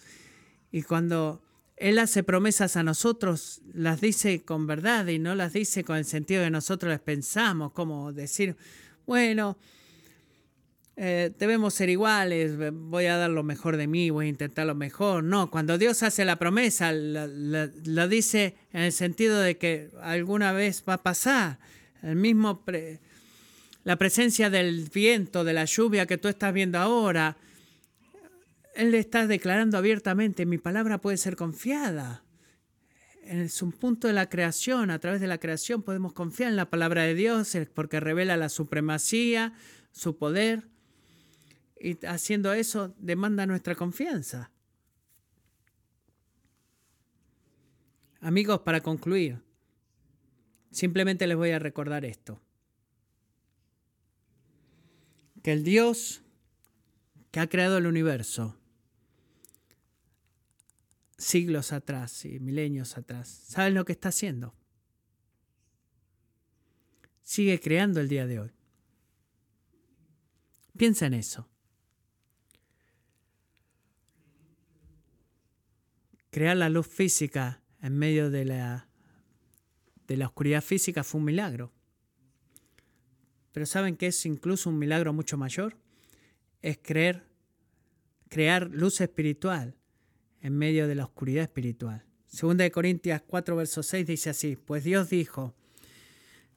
[0.72, 1.42] Y cuando
[1.76, 6.06] Él hace promesas a nosotros, las dice con verdad y no las dice con el
[6.06, 8.56] sentido que nosotros las pensamos, como decir,
[9.06, 9.58] bueno,
[10.96, 14.76] eh, debemos ser iguales, voy a dar lo mejor de mí, voy a intentar lo
[14.76, 15.22] mejor.
[15.26, 20.86] No, cuando Dios hace la promesa, lo dice en el sentido de que alguna vez
[20.88, 21.60] va a pasar.
[22.02, 22.64] El mismo
[23.86, 27.38] la presencia del viento, de la lluvia que tú estás viendo ahora,
[28.74, 32.24] Él le está declarando abiertamente, mi palabra puede ser confiada.
[33.22, 36.70] En un punto de la creación, a través de la creación podemos confiar en la
[36.70, 39.54] palabra de Dios porque revela la supremacía,
[39.92, 40.68] su poder
[41.80, 44.52] y haciendo eso demanda nuestra confianza.
[48.20, 49.44] Amigos, para concluir,
[50.72, 52.42] simplemente les voy a recordar esto.
[55.46, 56.24] Que el Dios
[57.30, 58.58] que ha creado el universo
[61.20, 64.56] siglos atrás y milenios atrás, ¿saben lo que está haciendo?
[67.22, 68.52] Sigue creando el día de hoy.
[70.76, 71.48] Piensa en eso.
[76.32, 78.90] crear la luz física en medio de la,
[80.08, 81.72] de la oscuridad física fue un milagro.
[83.56, 85.78] Pero ¿saben qué es incluso un milagro mucho mayor?
[86.62, 87.24] Es creer,
[88.28, 89.78] crear luz espiritual
[90.42, 92.04] en medio de la oscuridad espiritual.
[92.28, 95.56] Segunda de Corintias 4, verso 6 dice así, pues Dios dijo,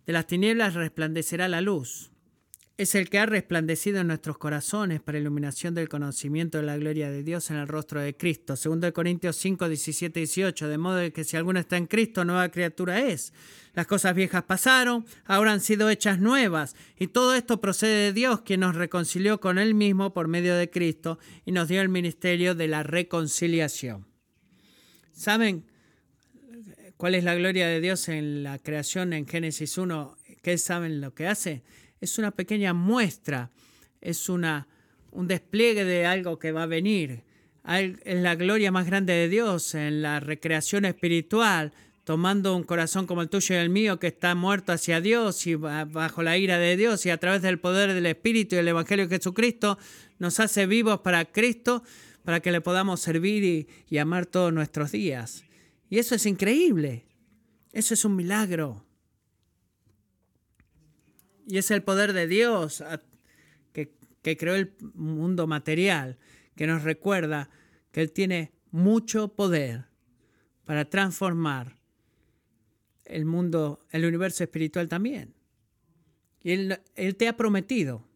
[0.06, 2.10] de las tinieblas resplandecerá la luz
[2.78, 7.10] es el que ha resplandecido en nuestros corazones para iluminación del conocimiento de la gloria
[7.10, 8.54] de Dios en el rostro de Cristo.
[8.54, 10.68] Segundo Corintios 5, 17 y 18.
[10.68, 13.32] De modo que si alguno está en Cristo, nueva criatura es.
[13.74, 16.76] Las cosas viejas pasaron, ahora han sido hechas nuevas.
[16.96, 20.70] Y todo esto procede de Dios, quien nos reconcilió con Él mismo por medio de
[20.70, 24.06] Cristo y nos dio el ministerio de la reconciliación.
[25.10, 25.64] ¿Saben
[26.96, 30.16] cuál es la gloria de Dios en la creación en Génesis 1?
[30.42, 31.64] ¿Qué saben lo que hace?
[32.00, 33.50] Es una pequeña muestra,
[34.00, 34.68] es una,
[35.10, 37.22] un despliegue de algo que va a venir.
[37.66, 41.72] Es la gloria más grande de Dios en la recreación espiritual,
[42.04, 45.54] tomando un corazón como el tuyo y el mío que está muerto hacia Dios y
[45.56, 49.06] bajo la ira de Dios y a través del poder del Espíritu y el Evangelio
[49.06, 49.78] de Jesucristo
[50.18, 51.82] nos hace vivos para Cristo,
[52.24, 55.44] para que le podamos servir y, y amar todos nuestros días.
[55.90, 57.04] Y eso es increíble.
[57.72, 58.87] Eso es un milagro.
[61.48, 62.84] Y es el poder de Dios
[63.72, 66.18] que, que creó el mundo material,
[66.54, 67.48] que nos recuerda
[67.90, 69.86] que Él tiene mucho poder
[70.66, 71.78] para transformar
[73.06, 75.32] el mundo, el universo espiritual también.
[76.42, 78.06] Y él, él, te ha prometido,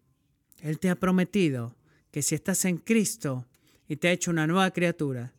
[0.61, 1.75] Él te ha prometido
[2.11, 3.47] que si estás en Cristo
[3.89, 5.33] y te ha hecho una nueva criatura,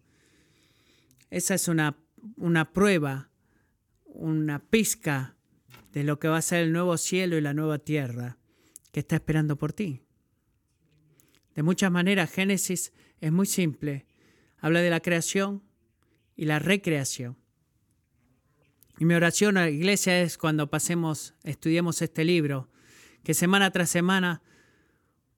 [1.29, 1.95] esa es una,
[2.37, 3.29] una prueba,
[4.05, 5.35] una pizca
[5.93, 8.37] de lo que va a ser el nuevo cielo y la nueva tierra
[8.91, 10.01] que está esperando por ti.
[11.55, 14.07] De muchas maneras, Génesis es muy simple.
[14.57, 15.63] Habla de la creación
[16.35, 17.37] y la recreación.
[18.97, 22.69] Y mi oración a la iglesia es cuando pasemos, estudiemos este libro,
[23.23, 24.41] que semana tras semana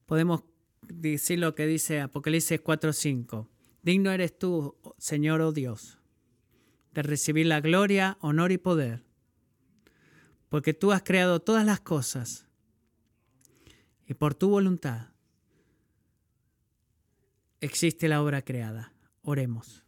[0.06, 0.44] podemos
[0.82, 3.50] decir lo que dice Apocalipsis 4:5.
[3.82, 6.00] Digno eres tú, Señor o oh Dios,
[6.94, 9.04] de recibir la gloria, honor y poder,
[10.56, 12.46] porque tú has creado todas las cosas
[14.08, 15.10] y por tu voluntad
[17.60, 18.94] existe la obra creada.
[19.22, 19.85] Oremos.